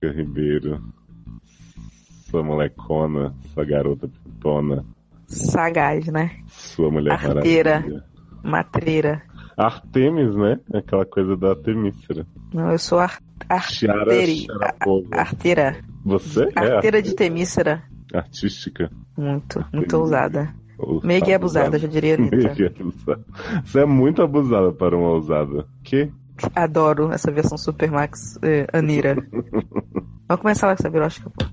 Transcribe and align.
Jéssica 0.00 0.10
Ribeiro. 0.10 0.80
Sua 2.30 2.42
molecona, 2.42 3.34
sua 3.52 3.64
garota 3.64 4.08
pintona. 4.08 4.84
Sagaz, 5.26 6.06
né? 6.06 6.38
Sua 6.48 6.90
mulher 6.90 7.12
Arteira. 7.12 7.74
maravilha. 7.80 8.04
Matreira. 8.42 9.22
Artemis, 9.56 10.34
né? 10.34 10.58
Aquela 10.72 11.04
coisa 11.04 11.36
da 11.36 11.50
Artemísera. 11.50 12.26
Não, 12.52 12.70
eu 12.72 12.78
sou 12.78 12.98
ar 12.98 13.20
arteri, 13.48 14.46
arteira. 15.12 15.76
Você 16.04 16.48
é 16.56 16.74
Arteira 16.74 17.02
de 17.02 17.14
Temícera. 17.14 17.82
artística. 18.12 18.90
Muito, 19.16 19.64
muito 19.72 19.96
ousada. 19.98 20.54
Ou 20.78 21.00
Meio 21.04 21.22
que 21.22 21.32
abusada, 21.32 21.78
já 21.78 21.86
diria 21.86 22.14
a 22.14 22.18
Anitta. 22.18 22.36
Meio 22.36 22.54
que 22.54 22.64
abusada. 22.64 23.24
Você 23.64 23.80
é 23.80 23.84
muito 23.84 24.22
abusada 24.22 24.72
para 24.72 24.96
uma 24.96 25.10
ousada. 25.10 25.66
Que? 25.82 26.10
Adoro 26.54 27.12
essa 27.12 27.30
versão 27.30 27.56
Supermax 27.58 28.38
eh, 28.42 28.66
Anira. 28.72 29.14
Vamos 30.28 30.42
começar 30.42 30.66
lá 30.68 30.76
com 30.76 30.82
essa 30.82 30.90
birosca, 30.90 31.30
pô. 31.30 31.44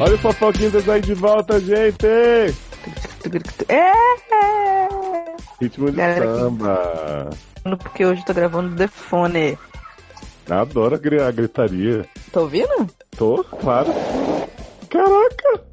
Olha 0.00 0.14
o 0.14 0.18
Fofoquinhas 0.18 0.88
aí 0.88 1.00
de 1.00 1.14
volta, 1.14 1.60
gente! 1.60 2.06
É! 2.06 2.46
Ritmo 5.60 5.90
de 5.90 5.96
Galera 5.96 6.34
samba. 6.38 7.30
Porque 7.78 8.04
hoje 8.04 8.20
eu 8.22 8.24
tô 8.26 8.34
gravando 8.34 8.74
The 8.74 8.88
Fone. 8.88 9.56
Adoro 10.50 10.96
a 10.96 10.98
gri- 10.98 11.22
a 11.22 11.30
gritaria. 11.30 12.04
Tá 12.32 12.40
ouvindo? 12.40 12.88
Tô, 13.16 13.44
claro. 13.44 13.92
Caraca! 14.90 15.71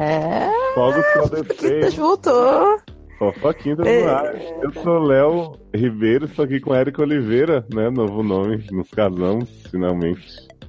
É. 0.00 0.50
Fogos 0.74 1.04
pra 1.12 1.22
Quintas 1.22 1.56
descer. 1.56 1.90
voltou. 2.00 2.76
Fofoquinhas 3.18 3.78
É. 3.80 4.02
no 4.04 4.08
ar. 4.10 4.34
Eu 4.62 4.72
sou 4.82 4.98
Léo 5.00 5.52
Ribeiro, 5.74 6.26
estou 6.26 6.44
aqui 6.44 6.60
com 6.60 6.74
Érica 6.74 7.02
Oliveira, 7.02 7.66
né? 7.74 7.90
Novo 7.90 8.22
nome. 8.22 8.64
Nos 8.70 8.88
casamos, 8.90 9.48
finalmente. 9.70 10.24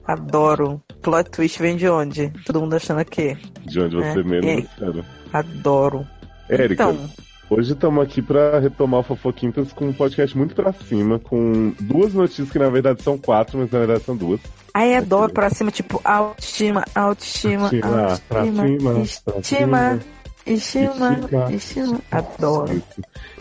Adoro. 0.06 0.82
Plot 1.04 1.30
twist 1.30 1.62
vem 1.62 1.76
de 1.78 1.88
onde? 1.88 2.32
Todo 2.46 2.62
mundo 2.62 2.76
achando 2.76 3.06
que. 3.06 3.36
De 3.66 3.80
onde 3.80 3.96
você 3.96 4.20
É. 4.20 4.56
E- 4.56 4.60
espera. 4.62 5.06
Adoro. 5.32 6.08
Érica, 6.50 6.74
Então, 6.74 7.10
Hoje 7.50 7.74
estamos 7.74 8.04
aqui 8.04 8.22
para 8.22 8.60
retomar 8.60 9.00
o 9.00 9.04
Fofoquintas 9.04 9.74
com 9.74 9.86
um 9.86 9.94
podcast 9.94 10.38
muito 10.38 10.54
pra 10.54 10.72
cima, 10.72 11.18
com 11.18 11.74
duas 11.80 12.14
notícias 12.14 12.52
que 12.52 12.60
na 12.60 12.70
verdade 12.70 13.02
são 13.02 13.18
quatro, 13.18 13.58
mas 13.58 13.72
na 13.72 13.80
verdade 13.80 14.04
são 14.04 14.16
duas. 14.16 14.40
aí 14.72 14.96
adoro 14.96 15.34
pra 15.34 15.50
cima, 15.50 15.72
tipo, 15.72 16.00
autoestima, 16.04 16.86
autoestima, 16.94 17.64
Autoestima, 17.64 18.22
pra 18.30 18.42
autoestima, 18.42 19.42
cima, 19.42 19.78
pra 19.78 20.19
estima, 20.46 21.14
Estica. 21.14 21.52
estima. 21.54 22.00
Adoro. 22.12 22.82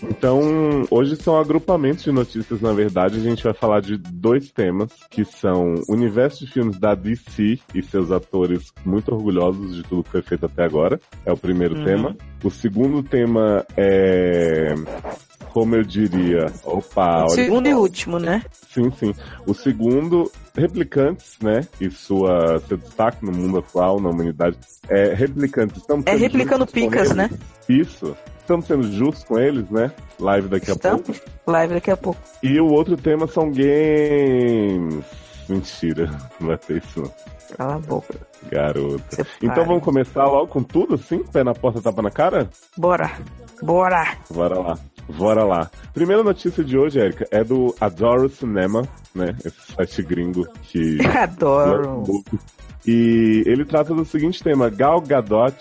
Então, 0.02 0.40
hoje 0.90 1.16
são 1.16 1.38
agrupamentos 1.38 2.04
de 2.04 2.12
notícias, 2.12 2.60
na 2.60 2.72
verdade. 2.72 3.16
A 3.16 3.22
gente 3.22 3.42
vai 3.44 3.52
falar 3.54 3.80
de 3.80 3.96
dois 3.96 4.50
temas, 4.50 4.90
que 5.10 5.24
são 5.24 5.74
o 5.88 5.92
universo 5.92 6.44
de 6.44 6.52
filmes 6.52 6.78
da 6.78 6.94
DC 6.94 7.58
e 7.74 7.82
seus 7.82 8.10
atores 8.10 8.72
muito 8.84 9.12
orgulhosos 9.14 9.74
de 9.76 9.82
tudo 9.82 10.04
que 10.04 10.10
foi 10.10 10.22
feito 10.22 10.46
até 10.46 10.64
agora. 10.64 11.00
É 11.24 11.32
o 11.32 11.36
primeiro 11.36 11.76
Uhum. 11.78 11.84
tema. 11.84 12.16
O 12.44 12.50
segundo 12.50 13.02
tema 13.02 13.64
é. 13.76 14.74
Como 15.52 15.74
eu 15.74 15.82
diria. 15.82 16.46
Opa, 16.64 17.20
olha. 17.22 17.28
Segundo 17.30 17.68
e 17.68 17.74
último, 17.74 18.18
né? 18.18 18.42
Sim, 18.70 18.90
sim. 18.92 19.14
O 19.46 19.54
segundo, 19.54 20.30
replicantes, 20.56 21.36
né? 21.42 21.66
E 21.80 21.90
sua, 21.90 22.60
seu 22.68 22.76
destaque 22.76 23.24
no 23.24 23.32
mundo 23.32 23.58
atual, 23.58 24.00
na 24.00 24.10
humanidade. 24.10 24.56
É, 24.88 25.14
replicantes. 25.14 25.78
Estamos 25.78 26.06
É 26.06 26.14
replicando 26.14 26.66
picas, 26.66 27.14
né? 27.14 27.30
Isso. 27.68 28.16
Estamos 28.40 28.66
sendo 28.66 28.90
justos 28.90 29.24
com 29.24 29.38
eles, 29.38 29.68
né? 29.70 29.92
Live 30.18 30.48
daqui 30.48 30.70
a 30.70 30.76
pouco. 30.76 31.12
Estamos? 31.12 31.22
Live 31.46 31.74
daqui 31.74 31.90
a 31.90 31.96
pouco. 31.96 32.20
E 32.42 32.58
o 32.60 32.66
outro 32.66 32.96
tema 32.96 33.26
são 33.26 33.50
games. 33.50 35.04
Mentira, 35.48 36.10
não 36.40 36.48
vai 36.48 36.58
ter 36.58 36.78
isso 36.82 37.00
não. 37.02 37.10
Cala 37.56 37.76
a 37.76 37.78
boca. 37.78 38.14
Garota. 38.50 39.16
Você 39.16 39.22
Então 39.42 39.54
para. 39.54 39.64
vamos 39.64 39.82
começar 39.82 40.24
logo 40.26 40.46
com 40.48 40.62
tudo, 40.62 40.94
assim? 40.94 41.22
Pé 41.24 41.42
na 41.42 41.54
porta, 41.54 41.80
tapa 41.80 42.02
na 42.02 42.10
cara? 42.10 42.48
Bora. 42.76 43.10
Bora. 43.62 44.16
Bora 44.30 44.58
lá. 44.58 44.78
Bora 45.08 45.44
lá. 45.44 45.70
Primeira 45.94 46.22
notícia 46.22 46.62
de 46.62 46.76
hoje, 46.76 46.98
Erika, 46.98 47.26
é 47.30 47.42
do 47.42 47.74
Adoro 47.80 48.28
Cinema, 48.28 48.82
né? 49.14 49.34
Esse 49.44 49.72
site 49.72 50.02
gringo 50.02 50.46
que 50.64 50.98
Adoro. 51.16 52.04
E 52.86 53.42
ele 53.46 53.64
trata 53.64 53.94
do 53.94 54.04
seguinte 54.04 54.42
tema: 54.42 54.68
Gal 54.70 55.00
Gadot 55.00 55.56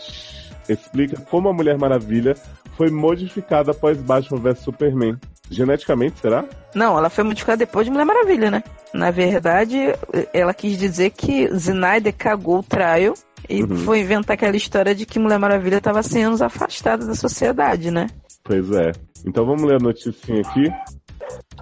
explica 0.69 1.19
como 1.29 1.49
a 1.49 1.53
Mulher 1.53 1.77
Maravilha 1.77 2.35
foi 2.75 2.91
modificada 2.91 3.71
após 3.71 3.97
Batman 3.97 4.39
vs 4.39 4.59
Superman. 4.59 5.17
Geneticamente, 5.49 6.19
será? 6.19 6.43
Não, 6.75 6.97
ela 6.97 7.09
foi 7.09 7.23
modificada 7.23 7.57
depois 7.57 7.85
de 7.85 7.91
Mulher 7.91 8.03
Maravilha, 8.05 8.51
né? 8.51 8.61
Na 8.93 9.11
verdade, 9.11 9.77
ela 10.33 10.53
quis 10.53 10.77
dizer 10.77 11.11
que 11.11 11.43
Snyder 11.53 12.13
cagou 12.15 12.59
o 12.59 12.63
traio 12.63 13.13
e 13.49 13.63
Uhum. 13.63 13.77
foi 13.77 14.01
inventar 14.01 14.33
aquela 14.33 14.57
história 14.57 14.93
de 14.93 15.05
que 15.05 15.17
Mulher 15.17 15.39
Maravilha 15.39 15.77
estava 15.77 16.03
100 16.03 16.23
anos 16.25 16.41
afastada 16.41 17.05
da 17.05 17.15
sociedade, 17.15 17.89
né? 17.91 18.07
Pois 18.43 18.69
é. 18.71 18.91
Então 19.25 19.45
vamos 19.45 19.63
ler 19.63 19.75
a 19.75 19.83
noticinha 19.83 20.41
aqui. 20.41 20.69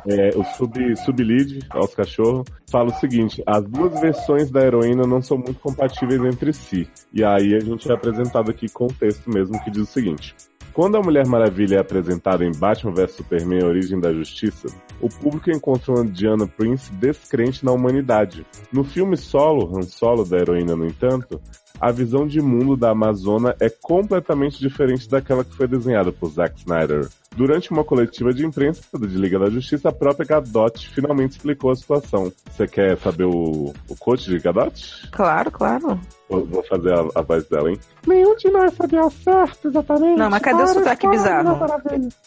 É, 0.08 0.30
o 0.38 0.44
sub, 0.44 0.96
sublead 0.98 1.60
aos 1.72 1.96
cachorros 1.96 2.46
fala 2.70 2.90
o 2.90 3.00
seguinte: 3.00 3.42
as 3.46 3.64
duas 3.64 4.00
versões 4.00 4.52
da 4.52 4.62
heroína 4.62 5.08
não 5.08 5.22
são 5.22 5.38
muito 5.38 5.60
compatíveis 5.60 6.24
entre 6.24 6.54
si. 6.54 6.88
E 7.12 7.24
aí 7.24 7.56
a 7.56 7.60
gente 7.60 7.90
é 7.90 7.94
apresentado 7.94 8.52
aqui 8.52 8.70
com 8.70 8.86
o 8.86 8.94
texto 8.94 9.30
mesmo 9.30 9.62
que 9.64 9.72
diz 9.72 9.84
o 9.84 9.92
seguinte: 9.92 10.36
quando 10.76 10.98
a 10.98 11.02
Mulher 11.02 11.26
Maravilha 11.26 11.78
é 11.78 11.80
apresentada 11.80 12.44
em 12.44 12.52
Batman 12.52 12.94
vs 12.94 13.12
Superman: 13.14 13.64
Origem 13.64 13.98
da 13.98 14.14
Justiça, 14.14 14.68
o 15.00 15.08
público 15.08 15.50
encontra 15.50 15.94
uma 15.94 16.06
Diana 16.06 16.46
Prince 16.46 16.92
descrente 16.92 17.64
na 17.64 17.72
humanidade. 17.72 18.46
No 18.74 18.84
filme 18.84 19.16
solo, 19.16 19.76
Han 19.76 19.84
Solo 19.84 20.26
da 20.26 20.38
heroína, 20.38 20.76
no 20.76 20.86
entanto, 20.86 21.42
a 21.80 21.92
visão 21.92 22.28
de 22.28 22.42
mundo 22.42 22.76
da 22.76 22.90
Amazona 22.90 23.56
é 23.62 23.70
completamente 23.70 24.60
diferente 24.60 25.10
daquela 25.10 25.46
que 25.46 25.56
foi 25.56 25.66
desenhada 25.66 26.12
por 26.12 26.30
Zack 26.30 26.60
Snyder. 26.60 27.08
Durante 27.36 27.70
uma 27.72 27.84
coletiva 27.84 28.34
de 28.34 28.46
imprensa 28.46 28.82
de 28.98 29.18
Liga 29.18 29.38
da 29.38 29.50
Justiça, 29.50 29.90
a 29.90 29.92
própria 29.92 30.26
Gadot 30.26 30.90
finalmente 30.90 31.32
explicou 31.32 31.70
a 31.70 31.76
situação. 31.76 32.32
Você 32.50 32.66
quer 32.66 32.98
saber 32.98 33.26
o, 33.26 33.74
o 33.90 33.96
coach 34.00 34.30
de 34.30 34.40
Gadot? 34.40 35.10
Claro, 35.12 35.52
claro. 35.52 36.00
Vou, 36.30 36.46
vou 36.46 36.64
fazer 36.64 36.94
a, 36.94 37.06
a 37.14 37.22
voz 37.22 37.46
dela, 37.50 37.70
hein? 37.70 37.80
Nenhum 38.08 38.36
de 38.38 38.50
nós 38.50 38.74
sabia 38.74 39.02
ao 39.02 39.12
certo, 39.12 39.68
exatamente. 39.68 40.18
Não, 40.18 40.30
mas 40.30 40.42
cadê 40.42 40.64
o 40.64 40.68
sotaque 40.68 41.10
bizarro? 41.10 41.60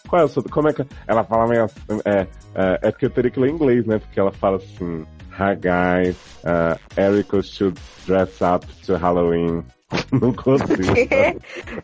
Qual 0.06 0.22
é 0.22 0.24
o 0.26 0.28
sotaque? 0.28 0.52
Como 0.52 0.68
é 0.68 0.72
que 0.74 0.86
ela 1.06 1.24
fala 1.24 1.48
meio 1.48 1.64
assim? 1.64 2.00
É, 2.04 2.20
é, 2.54 2.78
é 2.82 2.90
porque 2.90 3.06
eu 3.06 3.10
teria 3.10 3.30
que 3.30 3.40
ler 3.40 3.50
em 3.50 3.54
inglês, 3.54 3.86
né? 3.86 3.98
Porque 3.98 4.20
ela 4.20 4.32
fala 4.32 4.58
assim: 4.58 5.06
Hi 5.32 5.56
guys, 5.56 6.16
uh, 6.44 7.00
Erica 7.00 7.40
should 7.42 7.80
dress 8.06 8.42
up 8.42 8.66
to 8.84 8.96
Halloween. 8.96 9.64
Não 10.12 10.32
consigo. 10.32 10.94
Quê? 10.94 11.36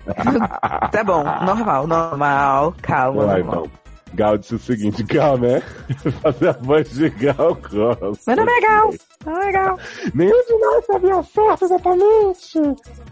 tá 0.92 1.04
bom, 1.04 1.24
normal, 1.24 1.86
normal, 1.86 2.74
calma. 2.82 3.24
Lá, 3.24 3.38
normal. 3.38 3.66
então. 3.66 3.84
Gal 4.14 4.38
disse 4.38 4.54
o 4.54 4.58
seguinte, 4.60 5.02
Gal, 5.02 5.36
né? 5.36 5.60
Fazer 6.22 6.50
a 6.50 6.52
voz 6.52 6.88
de 6.90 7.10
Gal 7.10 7.56
Costa. 7.56 8.14
Meu 8.28 8.36
nome 8.36 8.52
é 8.52 8.60
Gal. 8.60 8.94
Não 9.26 9.42
é 9.42 9.52
Gal. 9.52 9.78
Nenhum 10.14 10.44
de 10.46 10.58
nós 10.58 10.86
sabia 10.86 11.22
certo 11.24 11.64
exatamente 11.64 12.60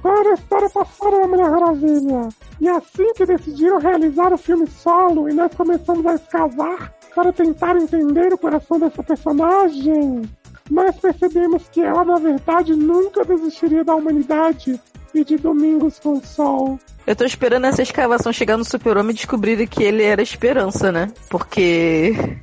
qual 0.00 0.16
era 0.18 0.30
a 0.30 0.34
história 0.34 0.70
passada 0.70 1.20
da 1.20 1.26
Mulher 1.26 1.50
Maravilha. 1.50 2.28
E 2.60 2.68
assim 2.68 3.12
que 3.14 3.26
decidiram 3.26 3.80
realizar 3.80 4.32
o 4.32 4.38
filme 4.38 4.66
solo 4.68 5.28
e 5.28 5.34
nós 5.34 5.52
começamos 5.54 6.06
a 6.06 6.14
escavar 6.14 6.94
para 7.14 7.32
tentar 7.32 7.76
entender 7.76 8.32
o 8.32 8.38
coração 8.38 8.78
dessa 8.78 9.02
personagem, 9.02 10.22
nós 10.72 10.96
percebemos 10.96 11.68
que 11.70 11.82
ela, 11.82 12.02
na 12.02 12.18
verdade, 12.18 12.74
nunca 12.74 13.24
desistiria 13.24 13.84
da 13.84 13.94
humanidade 13.94 14.80
e 15.14 15.22
de 15.22 15.36
Domingos 15.36 15.98
com 15.98 16.14
o 16.14 16.24
Sol. 16.24 16.78
Eu 17.06 17.14
tô 17.14 17.24
esperando 17.24 17.66
essa 17.66 17.82
escavação 17.82 18.32
chegar 18.32 18.56
no 18.56 18.64
super-homem 18.64 19.10
e 19.10 19.14
descobrir 19.14 19.66
que 19.66 19.82
ele 19.82 20.02
era 20.02 20.22
esperança, 20.22 20.90
né? 20.90 21.12
Porque... 21.28 22.38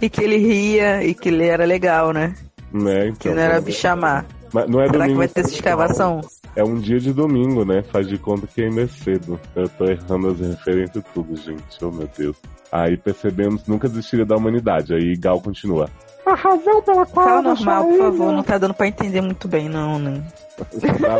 E 0.00 0.10
que 0.10 0.22
ele 0.22 0.36
ria 0.36 1.02
e 1.02 1.14
que 1.14 1.30
ele 1.30 1.46
era 1.46 1.64
legal, 1.64 2.12
né? 2.12 2.34
Né, 2.70 3.12
Que 3.18 3.28
então, 3.28 3.34
não 3.34 3.42
era 3.42 3.60
bichamar. 3.60 4.26
Mas 4.52 4.68
não 4.68 4.82
é 4.82 4.88
Será 4.88 5.06
que 5.06 5.14
vai 5.14 5.28
ter 5.28 5.40
essa 5.40 5.54
escavação? 5.54 6.20
É 6.56 6.62
um 6.62 6.78
dia 6.78 7.00
de 7.00 7.12
domingo, 7.12 7.64
né? 7.64 7.82
Faz 7.82 8.06
de 8.08 8.16
conta 8.16 8.46
que 8.46 8.62
ainda 8.62 8.82
é 8.82 8.86
cedo. 8.86 9.40
Eu 9.56 9.68
tô 9.68 9.84
errando 9.86 10.28
as 10.28 10.38
referências 10.40 10.96
e 11.04 11.12
tudo, 11.12 11.36
gente. 11.36 11.62
Oh, 11.84 11.90
meu 11.90 12.08
Deus. 12.16 12.36
Aí 12.70 12.96
percebemos 12.96 13.66
nunca 13.66 13.88
desistiria 13.88 14.24
da 14.24 14.36
humanidade. 14.36 14.94
Aí 14.94 15.16
Gal 15.16 15.40
continua. 15.40 15.88
A 16.24 16.34
razão 16.34 16.80
pela 16.82 17.04
qual 17.06 17.26
Fala 17.28 17.42
normal, 17.42 17.84
por 17.84 17.98
favor. 17.98 18.26
ele- 18.28 18.36
Não 18.36 18.42
tá 18.42 18.56
dando 18.58 18.72
pra 18.74 18.86
entender 18.86 19.20
muito 19.20 19.46
bem, 19.48 19.68
não, 19.68 19.98
né? 19.98 20.22
Tá 20.56 20.64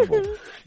bom. 0.07 0.23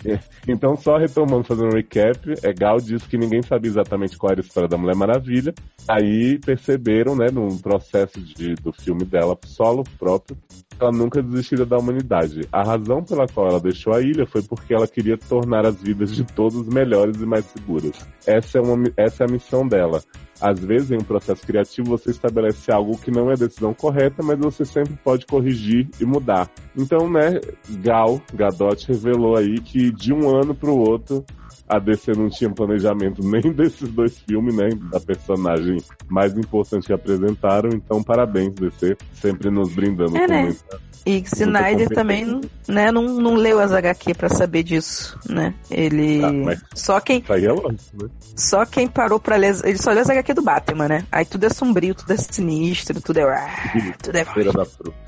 Então, 0.48 0.76
só 0.78 0.98
retomando, 0.98 1.44
fazendo 1.44 1.68
um 1.68 1.76
recap, 1.76 2.34
é, 2.42 2.54
Gal 2.54 2.78
disse 2.78 3.08
que 3.08 3.18
ninguém 3.18 3.42
sabia 3.42 3.70
exatamente 3.70 4.18
qual 4.18 4.32
era 4.32 4.40
a 4.40 4.44
história 4.44 4.70
da 4.70 4.78
Mulher 4.78 4.96
Maravilha. 4.96 5.54
Aí 5.88 6.40
perceberam, 6.40 7.16
né, 7.16 7.28
num 7.32 7.58
processo 7.58 8.20
de, 8.20 8.56
do 8.56 8.72
filme 8.72 9.04
dela, 9.04 9.38
solo 9.46 9.84
próprio, 10.00 10.38
que 10.48 10.82
ela 10.82 10.92
nunca 10.92 11.22
desistiria 11.22 11.66
da 11.66 11.78
humanidade. 11.78 12.48
A 12.52 12.64
razão 12.64 13.04
pela 13.04 13.28
qual 13.28 13.50
ela 13.50 13.60
deixou 13.60 13.94
a 13.94 14.02
ilha 14.02 14.26
foi 14.26 14.42
porque 14.42 14.74
ela 14.74 14.88
queria 14.88 15.18
tornar 15.18 15.66
as 15.66 15.82
vidas 15.82 16.16
de 16.16 16.24
todos 16.24 16.68
melhores 16.68 17.20
e 17.22 17.26
mais 17.26 17.46
seguras. 17.46 17.94
Essa 18.26 18.60
é, 18.60 18.62
uma, 18.62 18.90
essa 18.96 19.24
é 19.24 19.28
a 19.28 19.32
missão 19.32 19.68
dela. 19.68 20.02
Às 20.40 20.60
vezes 20.60 20.92
em 20.92 20.98
um 20.98 21.04
processo 21.04 21.46
criativo 21.46 21.90
você 21.90 22.12
estabelece 22.12 22.72
algo 22.72 22.98
que 22.98 23.12
não 23.12 23.30
é 23.30 23.34
a 23.34 23.38
decisão 23.38 23.74
correta, 23.74 24.24
mas 24.24 24.38
você 24.38 24.66
sempre 24.66 24.98
pode 25.04 25.26
corrigir 25.26 25.88
e 26.00 26.06
mudar. 26.06 26.50
Então, 26.76 27.10
né, 27.10 27.40
Gal, 27.82 28.22
Gadot 28.34 28.88
revelou 28.88 29.38
aí 29.38 29.60
que 29.60 29.92
de 29.92 30.14
um 30.14 30.30
ano 30.36 30.54
para 30.54 30.70
o 30.70 30.78
outro 30.78 31.26
a 31.68 31.80
DC 31.80 32.14
não 32.14 32.30
tinha 32.30 32.50
planejamento 32.50 33.22
nem 33.28 33.52
desses 33.52 33.90
dois 33.90 34.18
filmes, 34.20 34.56
né? 34.56 34.70
Da 34.92 35.00
personagem 35.00 35.78
mais 36.08 36.38
importante 36.38 36.88
que 36.88 36.94
apresentaram. 36.94 37.70
Então, 37.74 38.02
parabéns, 38.02 38.54
DC, 38.54 38.96
sempre 39.14 39.50
nos 39.50 39.74
brindando 39.74 40.16
é, 40.18 40.26
com 40.26 40.34
né? 40.34 40.44
muita 40.44 40.88
e 41.06 41.24
Snyder 41.34 41.90
também 41.90 42.42
né, 42.68 42.92
não, 42.92 43.04
não 43.04 43.36
leu 43.36 43.60
as 43.60 43.72
HQ 43.72 44.14
para 44.14 44.30
saber 44.30 44.64
disso, 44.64 45.18
né? 45.28 45.54
Ele. 45.70 46.22
Ah, 46.24 46.58
só 46.74 47.00
quem. 47.00 47.24
É 47.28 47.52
lógico, 47.52 48.04
né? 48.04 48.10
Só 48.36 48.66
quem 48.66 48.88
parou 48.88 49.20
pra 49.20 49.36
ler. 49.36 49.56
Ele 49.64 49.78
só 49.78 49.92
leu 49.92 50.02
as 50.02 50.10
HQ 50.10 50.34
do 50.34 50.42
Batman, 50.42 50.88
né? 50.88 51.06
Aí 51.12 51.26
tudo 51.26 51.46
é 51.46 51.50
sombrio, 51.50 51.96
tudo 51.96 52.12
é 52.12 52.18
sinistro, 52.18 53.02
tudo 53.02 53.20
é. 53.20 53.94
tudo 54.02 54.18
é. 54.18 54.26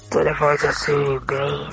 Tudo 0.09 0.27
é 0.27 0.33
voz 0.33 0.63
assim, 0.65 1.19
bem. 1.27 1.69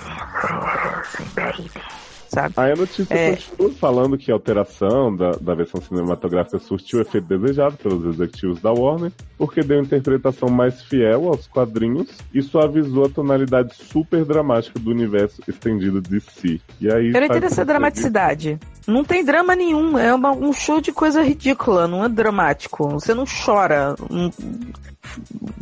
Sabe? 2.28 2.54
Aí 2.56 2.72
a 2.72 2.76
notícia 2.76 3.14
é... 3.14 3.36
continua 3.36 3.72
falando 3.72 4.18
que 4.18 4.30
a 4.30 4.34
alteração 4.34 5.14
da, 5.14 5.32
da 5.32 5.54
versão 5.54 5.80
cinematográfica 5.80 6.58
surtiu 6.58 6.98
o 6.98 7.02
efeito 7.02 7.26
desejado 7.26 7.76
pelos 7.76 8.04
executivos 8.14 8.60
da 8.60 8.72
Warner, 8.72 9.12
porque 9.38 9.62
deu 9.62 9.80
interpretação 9.80 10.48
mais 10.48 10.82
fiel 10.82 11.28
aos 11.28 11.46
quadrinhos 11.46 12.08
e 12.32 12.42
suavizou 12.42 13.06
a 13.06 13.08
tonalidade 13.08 13.74
super 13.74 14.24
dramática 14.24 14.78
do 14.78 14.90
universo 14.90 15.40
estendido 15.48 16.00
de 16.00 16.20
si. 16.20 16.60
E 16.80 16.90
aí, 16.90 17.08
Eu 17.08 17.20
não 17.20 17.24
entendo 17.24 17.44
essa 17.44 17.64
dramaticidade. 17.64 18.58
Não 18.86 19.04
tem 19.04 19.24
drama 19.24 19.56
nenhum, 19.56 19.98
é 19.98 20.14
uma, 20.14 20.30
um 20.30 20.52
show 20.52 20.80
de 20.80 20.92
coisa 20.92 21.22
ridícula, 21.22 21.88
não 21.88 22.04
é 22.04 22.08
dramático. 22.08 22.88
Você 22.90 23.12
não 23.12 23.24
chora. 23.24 23.96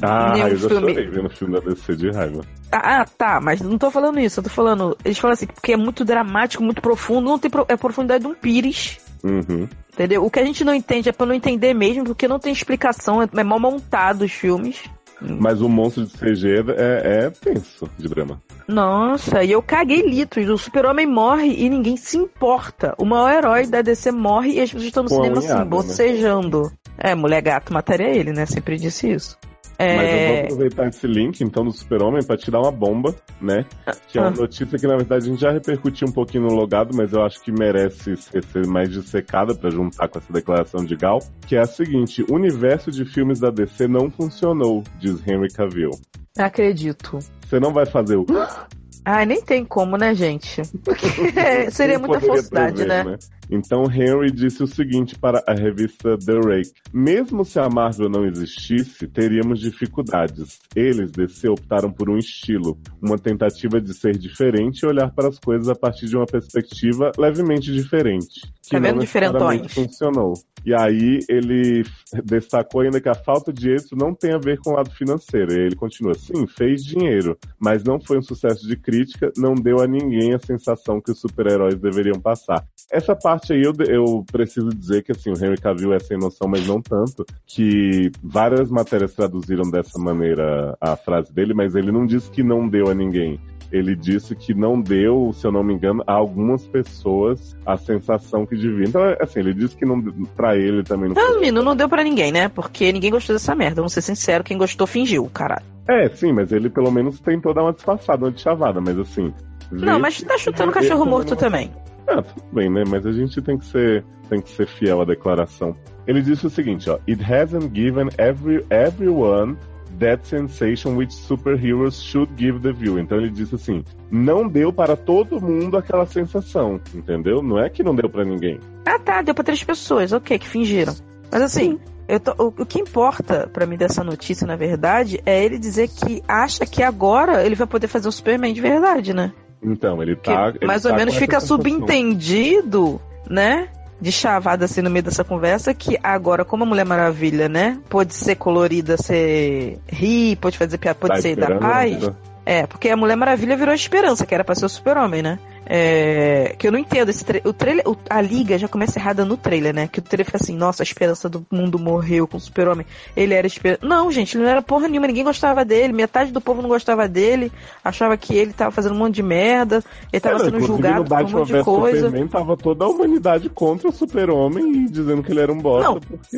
ah, 0.03 0.33
eu 0.49 0.57
já 0.57 0.69
filme. 0.69 0.93
chorei 0.93 1.07
vendo 1.09 1.31
filme 1.31 1.55
da 1.55 1.61
DC 1.61 1.97
de 1.97 2.11
raiva. 2.11 2.45
Ah, 2.71 3.01
ah, 3.01 3.05
tá, 3.05 3.41
mas 3.41 3.61
não 3.61 3.79
tô 3.79 3.91
falando 3.91 4.21
isso, 4.21 4.41
eu 4.41 4.45
tô 4.45 4.51
falando. 4.51 4.97
Eles 5.05 5.19
falam 5.19 5.33
assim, 5.33 5.47
porque 5.47 5.73
é 5.73 5.77
muito 5.77 6.05
dramático, 6.05 6.63
muito 6.63 6.83
profundo, 6.83 7.31
não 7.31 7.39
tem 7.39 7.51
pro, 7.51 7.65
é 7.69 7.75
a 7.75 7.79
profundidade 7.79 8.25
de 8.25 8.29
um 8.29 8.35
pires. 8.35 8.99
Uhum. 9.23 9.67
Entendeu? 9.93 10.25
O 10.25 10.31
que 10.31 10.41
a 10.41 10.45
gente 10.45 10.65
não 10.65 10.75
entende 10.75 11.09
é 11.09 11.13
pra 11.13 11.25
não 11.25 11.35
entender 11.35 11.73
mesmo, 11.73 12.05
porque 12.05 12.29
não 12.29 12.39
tem 12.39 12.53
explicação, 12.53 13.23
é, 13.23 13.29
é 13.35 13.45
mal 13.45 13.59
montado 13.59 14.23
os 14.23 14.33
filmes. 14.33 14.83
Mas 15.29 15.61
o 15.61 15.69
monstro 15.69 16.05
de 16.05 16.13
CG 16.13 16.65
é, 16.77 17.25
é 17.27 17.31
tenso 17.31 17.89
de 17.99 18.09
drama. 18.09 18.41
Nossa, 18.69 19.43
e 19.43 19.53
eu 19.53 19.63
caguei 19.63 20.03
litros. 20.03 20.49
O 20.49 20.59
super-homem 20.59 21.07
morre 21.07 21.55
e 21.57 21.69
ninguém 21.69 21.97
se 21.97 22.17
importa. 22.17 22.95
O 22.99 23.05
maior 23.05 23.33
herói 23.33 23.67
da 23.67 23.83
DC 23.83 24.11
morre 24.11 24.53
e 24.53 24.61
as 24.61 24.71
pessoas 24.71 24.85
estão 24.85 25.03
no 25.03 25.09
Pô, 25.09 25.17
cinema 25.17 25.39
assim, 25.39 25.55
né? 25.55 25.65
bocejando. 25.65 26.63
Né? 26.63 26.71
É, 26.99 27.15
mulher 27.15 27.43
gato 27.43 27.73
mataria 27.73 28.09
ele, 28.09 28.33
né? 28.33 28.47
Sempre 28.47 28.77
disse 28.77 29.11
isso. 29.11 29.37
É... 29.79 29.97
Mas 29.97 30.13
eu 30.13 30.29
vou 30.29 30.45
aproveitar 30.45 30.89
esse 30.89 31.07
link, 31.07 31.41
então, 31.43 31.65
do 31.65 31.73
Super-Homem 31.73 32.25
pra 32.25 32.37
te 32.37 32.51
dar 32.51 32.61
uma 32.61 32.71
bomba, 32.71 33.15
né? 33.41 33.65
Que 34.09 34.19
é 34.19 34.21
uma 34.21 34.29
ah. 34.29 34.35
notícia 34.35 34.79
que, 34.79 34.87
na 34.87 34.97
verdade, 34.97 35.27
a 35.27 35.31
gente 35.31 35.41
já 35.41 35.51
repercutiu 35.51 36.09
um 36.09 36.13
pouquinho 36.13 36.45
no 36.45 36.55
logado, 36.55 36.95
mas 36.95 37.13
eu 37.13 37.23
acho 37.23 37.41
que 37.43 37.51
merece 37.51 38.17
ser, 38.17 38.45
ser 38.45 38.67
mais 38.67 38.91
dissecada 38.91 39.55
para 39.55 39.71
juntar 39.71 40.09
com 40.09 40.19
essa 40.19 40.33
declaração 40.33 40.85
de 40.85 40.97
Gal, 40.97 41.21
que 41.47 41.57
é 41.57 41.61
a 41.61 41.67
seguinte, 41.67 42.25
o 42.29 42.35
universo 42.35 42.91
de 42.91 43.05
filmes 43.05 43.41
da 43.41 43.51
DC 43.51 43.89
não 43.89 44.11
funcionou, 44.11 44.83
diz 44.99 45.27
Henry 45.27 45.53
Cavill. 45.53 45.91
Acredito. 46.39 47.19
Você 47.47 47.61
não 47.61 47.73
vai 47.73 47.87
fazer 47.87 48.17
o... 48.17 48.25
Ai, 49.05 49.27
nem 49.27 49.43
tem 49.43 49.65
como, 49.65 49.97
né, 49.97 50.15
gente? 50.15 50.63
Porque 50.83 51.07
seria 51.71 51.99
muita 51.99 52.21
falsidade, 52.21 52.77
prever, 52.77 53.05
né? 53.05 53.11
né? 53.13 53.19
Então 53.51 53.85
Henry 53.85 54.31
disse 54.31 54.63
o 54.63 54.67
seguinte 54.67 55.19
para 55.19 55.43
a 55.47 55.53
revista 55.53 56.17
The 56.17 56.33
Rake: 56.33 56.73
Mesmo 56.93 57.45
se 57.45 57.59
a 57.59 57.69
Marvel 57.69 58.09
não 58.09 58.25
existisse, 58.25 59.07
teríamos 59.07 59.61
dificuldades. 59.61 60.61
Eles, 60.75 61.11
DC, 61.11 61.49
optaram 61.49 61.93
por 61.93 62.09
um 62.09 62.17
estilo, 62.17 62.79
uma 63.03 63.19
tentativa 63.19 63.81
de 63.81 63.93
ser 63.93 64.17
diferente 64.17 64.81
e 64.81 64.87
olhar 64.87 65.11
para 65.11 65.29
as 65.29 65.39
coisas 65.39 65.69
a 65.69 65.75
partir 65.75 66.07
de 66.07 66.17
uma 66.17 66.27
perspectiva 66.27 67.13
levemente 67.19 67.73
diferente. 67.73 68.41
Que 68.63 68.71
tá 68.71 68.79
vendo 68.79 69.01
diferentões? 69.01 69.73
funcionou. 69.73 70.35
E 70.65 70.75
aí 70.75 71.19
ele 71.29 71.85
destacou 72.25 72.81
ainda 72.81 72.99
que 72.99 73.09
a 73.09 73.15
falta 73.15 73.53
de 73.53 73.71
êxito 73.71 73.95
não 73.95 74.15
tem 74.15 74.33
a 74.33 74.39
ver 74.39 74.59
com 74.61 74.71
o 74.71 74.73
lado 74.73 74.91
financeiro. 74.91 75.53
E 75.53 75.67
ele 75.67 75.77
continua, 75.77 76.15
sim, 76.15 76.47
fez 76.47 76.83
dinheiro, 76.83 77.37
mas 77.61 77.85
não 77.85 78.01
foi 78.01 78.19
um 78.19 78.23
sucesso 78.23 78.67
de 78.67 78.75
crítica, 78.75 78.94
não 79.37 79.55
deu 79.55 79.81
a 79.81 79.87
ninguém 79.87 80.35
a 80.35 80.39
sensação 80.39 81.01
que 81.01 81.11
os 81.11 81.21
super-heróis 81.21 81.77
deveriam 81.77 82.21
passar. 82.21 82.65
Essa 82.91 83.17
parte 83.17 83.53
aí 83.53 83.63
eu, 83.63 83.73
eu 83.87 84.25
preciso 84.31 84.69
dizer 84.69 85.03
que 85.03 85.13
assim, 85.13 85.31
o 85.31 85.45
Henry 85.45 85.61
Cavill 85.61 85.93
é 85.93 85.99
sem 85.99 86.19
noção, 86.19 86.49
mas 86.49 86.67
não 86.67 86.81
tanto, 86.81 87.25
que 87.47 88.11
várias 88.23 88.71
matérias 88.71 89.15
traduziram 89.15 89.71
dessa 89.71 89.99
maneira 89.99 90.77
a 90.81 90.97
frase 90.97 91.33
dele, 91.33 91.55
mas 91.55 91.75
ele 91.75 91.91
não 91.91 92.07
disse 92.07 92.31
que 92.31 92.43
não 92.43 92.69
deu 92.69 92.89
a 92.89 92.95
ninguém 92.95 93.41
ele 93.73 93.97
disse 93.97 94.37
que 94.37 94.55
não 94.55 94.81
deu, 94.81 95.33
se 95.35 95.45
eu 95.45 95.51
não 95.51 95.65
me 95.65 95.75
engano, 95.75 96.03
a 96.07 96.13
algumas 96.13 96.65
pessoas 96.67 97.57
a 97.67 97.77
sensação 97.77 98.47
que 98.47 98.57
devia. 98.57 98.87
Então, 98.87 99.03
assim, 99.21 99.41
ele 99.41 99.53
disse 99.53 99.77
que 99.77 99.85
não 99.85 100.01
para 100.37 100.57
ele 100.57 100.85
também 100.85 101.09
não. 101.09 101.15
Não, 101.15 101.41
menino, 101.41 101.63
não 101.63 101.75
deu 101.75 101.89
para 101.89 102.05
ninguém, 102.05 102.31
né? 102.31 102.49
Porque 102.49 102.93
ninguém 102.93 103.11
gostou 103.11 103.35
dessa 103.35 103.55
merda. 103.55 103.77
Vamos 103.77 103.93
ser 103.93 104.03
sinceros, 104.03 104.47
quem 104.47 104.57
gostou 104.57 104.87
fingiu, 104.87 105.29
caralho. 105.33 105.74
É, 105.87 106.09
sim, 106.09 106.33
mas 106.33 106.51
ele 106.53 106.71
pelo 106.71 106.91
menos 106.91 107.21
tentou 107.21 107.53
dar 107.53 107.63
uma 107.63 107.73
disfarçada, 107.73 108.25
uma 108.25 108.33
de 108.33 108.41
chavada, 108.41 108.81
mas 108.81 108.99
assim. 108.99 109.33
Não, 109.71 109.99
mas 109.99 110.23
tá 110.23 110.39
chutando 110.39 110.73
cachorro 110.73 111.05
morto 111.05 111.31
não... 111.31 111.37
também. 111.37 111.71
Ah, 112.07 112.23
tudo 112.23 112.45
bem, 112.53 112.71
né? 112.71 112.85
Mas 112.87 113.07
a 113.07 113.13
gente 113.13 113.41
tem 113.41 113.59
que 113.59 113.67
ser, 113.67 114.05
tem 114.29 114.41
que 114.41 114.51
ser 114.51 114.67
fiel 114.67 115.01
à 115.01 115.05
declaração. 115.05 115.75
Ele 116.07 116.21
disse 116.23 116.47
o 116.47 116.51
seguinte, 116.51 116.89
ó: 116.91 116.99
It 117.09 117.23
hasn't 117.23 117.75
given 117.75 118.09
every, 118.19 118.65
everyone 118.71 119.57
that 119.99 120.27
sensation 120.27 120.97
which 120.97 121.13
superheroes 121.13 122.01
should 122.03 122.31
give 122.37 122.61
the 122.61 122.73
view. 122.73 122.99
Então 122.99 123.19
ele 123.19 123.31
disse 123.31 123.55
assim: 123.55 123.85
não 124.11 124.49
deu 124.49 124.73
para 124.73 124.97
todo 124.97 125.41
mundo 125.41 125.77
aquela 125.77 126.07
sensação, 126.07 126.81
entendeu? 126.95 127.43
Não 127.43 127.59
é 127.59 127.69
que 127.69 127.83
não 127.83 127.95
deu 127.95 128.09
para 128.09 128.25
ninguém. 128.25 128.61
Ah, 128.87 128.99
tá, 128.99 129.23
deu 129.23 129.35
para 129.35 129.45
três 129.45 129.63
pessoas, 129.63 130.13
ok, 130.13 130.39
que 130.39 130.49
fingiram. 130.49 130.95
Mas 131.31 131.43
assim, 131.43 131.79
tô, 132.21 132.33
o, 132.39 132.47
o, 132.49 132.67
que 132.67 132.79
importa 132.79 133.49
para 133.53 133.67
mim 133.67 133.77
dessa 133.77 134.05
notícia, 134.05 134.47
na 134.47 134.57
verdade, 134.57 135.21
é 135.25 135.43
ele 135.43 135.59
dizer 135.59 135.89
que 135.89 136.23
acha 136.29 136.67
que 136.67 136.83
agora 136.83 137.45
ele 137.45 137.55
vai 137.55 137.67
poder 137.67 137.89
fazer 137.89 138.09
o 138.09 138.13
Superman 138.13 138.53
de 138.53 138.61
verdade, 138.61 139.15
né? 139.15 139.33
Então, 139.63 140.03
ele 140.03 140.15
tá. 140.17 140.53
ele 140.55 140.67
mais 140.67 140.83
tá 140.83 140.91
ou 140.91 140.97
menos 140.97 141.15
fica 141.15 141.41
subentendido, 141.41 143.01
né? 143.29 143.69
de 144.01 144.13
chavada 144.13 144.67
assim 144.67 144.83
no 144.83 144.91
meio 144.91 145.03
dessa 145.03 145.25
conversa 145.25 145.73
que 145.73 145.97
agora, 146.03 146.45
como 146.45 146.65
a 146.65 146.67
Mulher 146.67 146.85
Maravilha, 146.85 147.49
né? 147.49 147.79
Pode 147.89 148.13
ser 148.15 148.35
colorida, 148.35 148.99
ser 148.99 149.79
rir, 149.89 150.37
pode 150.37 150.59
fazer 150.59 150.77
piada, 150.77 150.99
pode 150.99 151.15
tá 151.15 151.23
ser 151.23 151.37
da 151.37 151.57
paz. 151.57 152.03
Né? 152.03 152.15
É, 152.45 152.67
porque 152.67 152.91
a 152.91 152.97
Mulher 152.97 153.17
Maravilha 153.17 153.57
virou 153.57 153.73
a 153.73 153.75
esperança, 153.75 154.27
que 154.27 154.35
era 154.35 154.45
pra 154.45 154.55
ser 154.55 154.67
o 154.67 154.69
super-homem, 154.69 155.23
né? 155.23 155.39
É, 155.67 156.55
que 156.59 156.67
eu 156.67 156.73
não 156.73 156.79
entendo 156.79 157.09
esse 157.09 157.25
tra 157.25 157.41
o 157.45 157.53
trailer, 157.53 157.87
o, 157.89 157.97
a 158.09 158.21
liga 158.21 158.59
já 158.59 158.69
começa 158.69 158.99
errada 158.99 159.25
no 159.25 159.37
trailer, 159.37 159.75
né? 159.75 159.89
Que 159.89 159.99
o 159.99 160.03
trailer 160.03 160.27
fica 160.27 160.39
assim, 160.39 160.55
nossa, 160.55 160.83
a 160.83 160.85
esperança 160.85 161.29
do 161.29 161.45
mundo 161.51 161.79
morreu 161.79 162.27
com 162.27 162.37
o 162.37 162.41
super-homem. 162.41 162.87
Ele 163.17 163.35
era 163.35 163.47
esperança. 163.47 163.81
Não, 163.83 164.11
gente, 164.11 164.37
ele 164.37 164.45
não 164.45 164.51
era 164.51 164.63
porra 164.63 164.89
nenhuma, 164.89 165.07
ninguém 165.07 165.25
gostava 165.25 165.65
dele, 165.65 165.93
metade 165.93 166.33
do 166.33 166.41
povo 166.41 166.61
não 166.61 166.69
gostava 166.69 167.09
dele, 167.09 167.51
achava 167.83 168.17
que 168.17 168.35
ele 168.35 168.53
tava 168.53 168.71
fazendo 168.71 168.95
um 168.95 168.99
monte 168.99 169.15
de 169.15 169.23
merda, 169.23 169.83
ele 170.13 170.21
tava 170.21 170.37
é, 170.37 170.45
sendo 170.45 170.61
julgado 170.61 171.05
por 171.05 171.23
um 171.23 171.31
monte 171.31 171.53
de 171.53 171.65
coisa. 171.65 172.07
Superman 172.07 172.29
tava 172.29 172.57
toda 172.57 172.85
a 172.85 172.89
humanidade 172.89 173.49
contra 173.49 173.89
o 173.89 173.93
super-homem 173.93 174.85
e 174.85 174.89
dizendo 174.91 175.23
que 175.23 175.33
ele 175.33 175.41
era 175.41 175.53
um 175.53 175.59
bosta, 175.59 175.89
não. 175.89 176.01
porque 176.01 176.37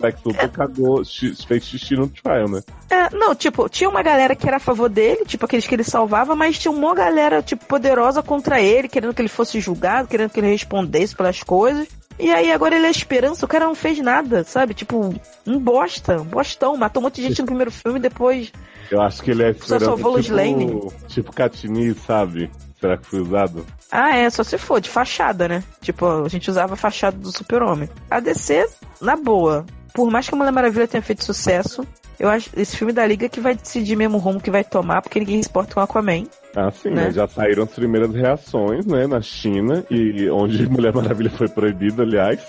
Lex 0.00 0.22
Luthor 0.24 0.44
é. 0.44 0.48
cagou, 0.48 1.02
fez 1.46 1.64
xixi 1.64 1.94
no 1.94 2.08
trial, 2.08 2.48
né? 2.48 2.62
É, 2.90 3.14
não, 3.16 3.34
tipo, 3.34 3.68
tinha 3.68 3.88
uma 3.88 4.02
galera 4.02 4.36
que 4.36 4.46
era 4.46 4.58
a 4.58 4.60
favor 4.60 4.88
dele, 4.88 5.24
tipo 5.24 5.44
aqueles 5.44 5.66
que 5.66 5.74
ele 5.74 5.84
salvava, 5.84 6.36
mas 6.36 6.58
tinha 6.58 6.72
uma 6.72 6.94
galera, 6.94 7.42
tipo, 7.42 7.64
poderosa 7.64 8.22
contra 8.22 8.33
ele, 8.60 8.88
querendo 8.88 9.14
que 9.14 9.22
ele 9.22 9.28
fosse 9.28 9.60
julgado, 9.60 10.08
querendo 10.08 10.30
que 10.30 10.40
ele 10.40 10.50
respondesse 10.50 11.14
pelas 11.14 11.42
coisas. 11.42 11.88
E 12.18 12.30
aí 12.30 12.52
agora 12.52 12.76
ele 12.76 12.86
é 12.86 12.90
esperança, 12.90 13.44
o 13.44 13.48
cara 13.48 13.64
não 13.64 13.74
fez 13.74 13.98
nada, 13.98 14.44
sabe? 14.44 14.72
Tipo, 14.72 15.14
um 15.46 15.58
bosta, 15.58 16.20
um 16.20 16.24
bostão, 16.24 16.76
matou 16.76 17.02
um 17.02 17.04
monte 17.04 17.16
de 17.16 17.28
gente 17.28 17.40
no 17.40 17.46
primeiro 17.46 17.72
filme 17.72 17.98
e 17.98 18.02
depois. 18.02 18.52
Eu 18.90 19.02
acho 19.02 19.22
que 19.22 19.32
ele 19.32 19.42
é 19.42 19.50
esperança. 19.50 19.84
Só 19.84 19.90
salvou 19.96 20.20
tipo, 20.20 20.36
Lane. 20.36 20.80
Tipo 21.08 21.32
Katniss, 21.32 21.98
sabe? 22.06 22.50
Será 22.80 22.96
que 22.96 23.06
foi 23.06 23.20
usado? 23.20 23.66
Ah, 23.90 24.16
é, 24.16 24.28
só 24.30 24.44
se 24.44 24.58
for, 24.58 24.80
de 24.80 24.90
fachada, 24.90 25.48
né? 25.48 25.64
Tipo, 25.80 26.24
a 26.24 26.28
gente 26.28 26.50
usava 26.50 26.74
a 26.74 26.76
fachada 26.76 27.16
do 27.16 27.32
super-homem. 27.32 27.88
A 28.10 28.20
DC, 28.20 28.68
na 29.00 29.16
boa, 29.16 29.64
por 29.92 30.10
mais 30.10 30.28
que 30.28 30.34
a 30.34 30.38
Mulher 30.38 30.52
Maravilha 30.52 30.86
tenha 30.86 31.02
feito 31.02 31.24
sucesso, 31.24 31.86
eu 32.18 32.28
acho 32.28 32.50
esse 32.56 32.76
filme 32.76 32.92
da 32.92 33.06
Liga 33.06 33.28
que 33.28 33.40
vai 33.40 33.54
decidir 33.54 33.96
mesmo 33.96 34.16
o 34.16 34.20
rumo 34.20 34.40
que 34.40 34.50
vai 34.50 34.64
tomar, 34.64 35.02
porque 35.02 35.18
ninguém 35.18 35.42
se 35.42 35.48
importa 35.48 35.74
com 35.74 35.80
Aquaman. 35.80 36.24
Ah, 36.54 36.70
sim, 36.70 36.90
né? 36.90 37.10
Já 37.10 37.26
saíram 37.26 37.64
as 37.64 37.70
primeiras 37.70 38.14
reações, 38.14 38.86
né, 38.86 39.06
na 39.06 39.20
China, 39.20 39.84
e 39.90 40.28
onde 40.30 40.66
Mulher 40.70 40.94
Maravilha 40.94 41.30
foi 41.30 41.48
proibida, 41.48 42.02
aliás. 42.02 42.40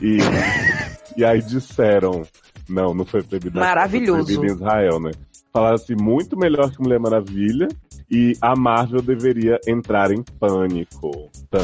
E, 0.00 0.18
e 1.16 1.24
aí 1.24 1.40
disseram 1.40 2.22
Não, 2.68 2.94
não 2.94 3.04
foi 3.04 3.22
proibido. 3.22 3.58
Maravilhoso. 3.58 4.26
Foi 4.26 4.34
proibido 4.34 4.52
em 4.52 4.56
Israel, 4.56 5.00
né? 5.00 5.10
Falaram 5.56 5.76
assim, 5.76 5.94
muito 5.98 6.38
melhor 6.38 6.70
que 6.70 6.82
Mulher 6.82 7.00
Maravilha. 7.00 7.66
E 8.10 8.34
a 8.42 8.54
Marvel 8.54 9.00
deveria 9.00 9.58
entrar 9.66 10.12
em 10.12 10.22
pânico. 10.22 11.30
Tã. 11.50 11.58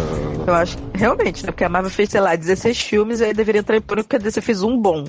Eu 0.47 0.55
acho, 0.55 0.79
realmente, 0.95 1.45
né? 1.45 1.53
Porque 1.53 1.63
a 1.63 1.69
Marvel 1.69 1.91
fez, 1.91 2.09
sei 2.09 2.23
lá, 2.23 2.35
16 2.35 2.81
filmes 2.81 3.21
e 3.21 3.25
aí 3.25 3.35
deveria 3.35 3.61
entrar 3.61 3.77
em 3.77 3.83
pânico 3.83 4.09
porque 4.09 4.17
a 4.17 4.19
DC 4.19 4.41
fez 4.41 4.63
um 4.63 4.81
bom. 4.81 5.05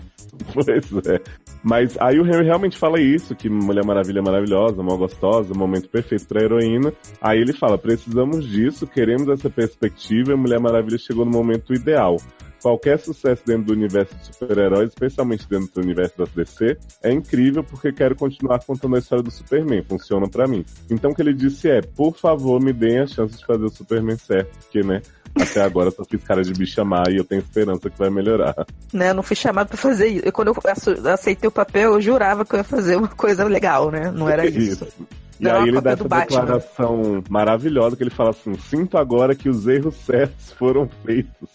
Pois 0.54 1.08
é. 1.08 1.22
Mas 1.64 1.96
aí 1.98 2.20
o 2.20 2.26
Henry 2.26 2.44
realmente 2.44 2.78
fala 2.78 3.00
isso, 3.00 3.34
que 3.34 3.50
Mulher 3.50 3.86
Maravilha 3.86 4.20
é 4.20 4.22
maravilhosa, 4.22 4.84
mal 4.84 4.98
gostosa, 4.98 5.54
momento 5.54 5.88
perfeito 5.88 6.28
pra 6.28 6.44
heroína. 6.44 6.92
Aí 7.22 7.40
ele 7.40 7.54
fala, 7.54 7.78
precisamos 7.78 8.46
disso, 8.46 8.86
queremos 8.86 9.30
essa 9.30 9.50
perspectiva 9.50 10.34
e 10.34 10.36
Mulher 10.36 10.60
Maravilha 10.60 10.98
chegou 10.98 11.24
no 11.24 11.32
momento 11.32 11.74
ideal. 11.74 12.18
Qualquer 12.64 12.98
sucesso 12.98 13.44
dentro 13.46 13.66
do 13.66 13.74
universo 13.74 14.16
de 14.16 14.26
super-heróis, 14.28 14.88
especialmente 14.90 15.46
dentro 15.50 15.70
do 15.76 15.82
universo 15.82 16.18
da 16.18 16.26
DC, 16.34 16.78
é 17.04 17.12
incrível 17.12 17.62
porque 17.62 17.92
quero 17.92 18.16
continuar 18.16 18.60
contando 18.66 18.96
a 18.96 19.00
história 19.00 19.22
do 19.22 19.30
Superman, 19.30 19.84
funciona 19.84 20.30
pra 20.30 20.48
mim. 20.48 20.64
Então 20.90 21.12
o 21.12 21.16
que 21.16 21.22
ele 21.22 21.34
disse 21.34 21.70
é, 21.70 21.82
por 21.82 22.16
favor, 22.18 22.64
me 22.64 22.72
deem 22.72 23.00
a 23.00 23.06
chance 23.06 23.38
de 23.38 23.46
fazer 23.46 23.66
o 23.66 23.70
Superman 23.70 24.16
certo, 24.18 24.58
porque, 24.62 24.82
né, 24.82 25.02
até 25.36 25.62
agora 25.62 25.90
eu 25.90 25.92
só 25.92 26.06
fiz 26.06 26.24
cara 26.24 26.42
de 26.42 26.58
me 26.58 26.66
chamar 26.66 27.10
e 27.12 27.18
eu 27.18 27.26
tenho 27.26 27.42
esperança 27.42 27.90
que 27.90 28.00
vai 28.00 28.10
melhorar. 28.10 28.56
Né, 28.94 29.10
eu 29.10 29.14
não 29.14 29.24
fui 29.24 29.36
chamado 29.36 29.68
pra 29.68 29.78
fazer 29.78 30.08
isso. 30.08 30.26
E 30.28 30.32
quando 30.32 30.48
eu 30.48 30.56
ace- 30.72 31.08
aceitei 31.10 31.48
o 31.50 31.52
papel, 31.52 31.94
eu 31.96 32.02
jurava 32.02 32.46
que 32.46 32.54
eu 32.56 32.60
ia 32.60 32.64
fazer 32.64 32.96
uma 32.96 33.10
coisa 33.10 33.44
legal, 33.44 33.92
né? 33.92 34.10
Não 34.10 34.30
era 34.30 34.46
isso. 34.48 34.88
E 35.38 35.44
Não, 35.44 35.62
aí 35.62 35.68
ele 35.68 35.82
dá 35.82 35.92
essa 35.92 36.08
Batman. 36.08 36.40
declaração 36.42 37.24
maravilhosa 37.30 37.98
que 37.98 38.04
ele 38.04 38.10
fala 38.12 38.30
assim: 38.30 38.54
sinto 38.58 38.98
agora 38.98 39.36
que 39.36 39.50
os 39.50 39.68
erros 39.68 39.96
certos 40.06 40.52
foram 40.54 40.88
feitos. 41.04 41.50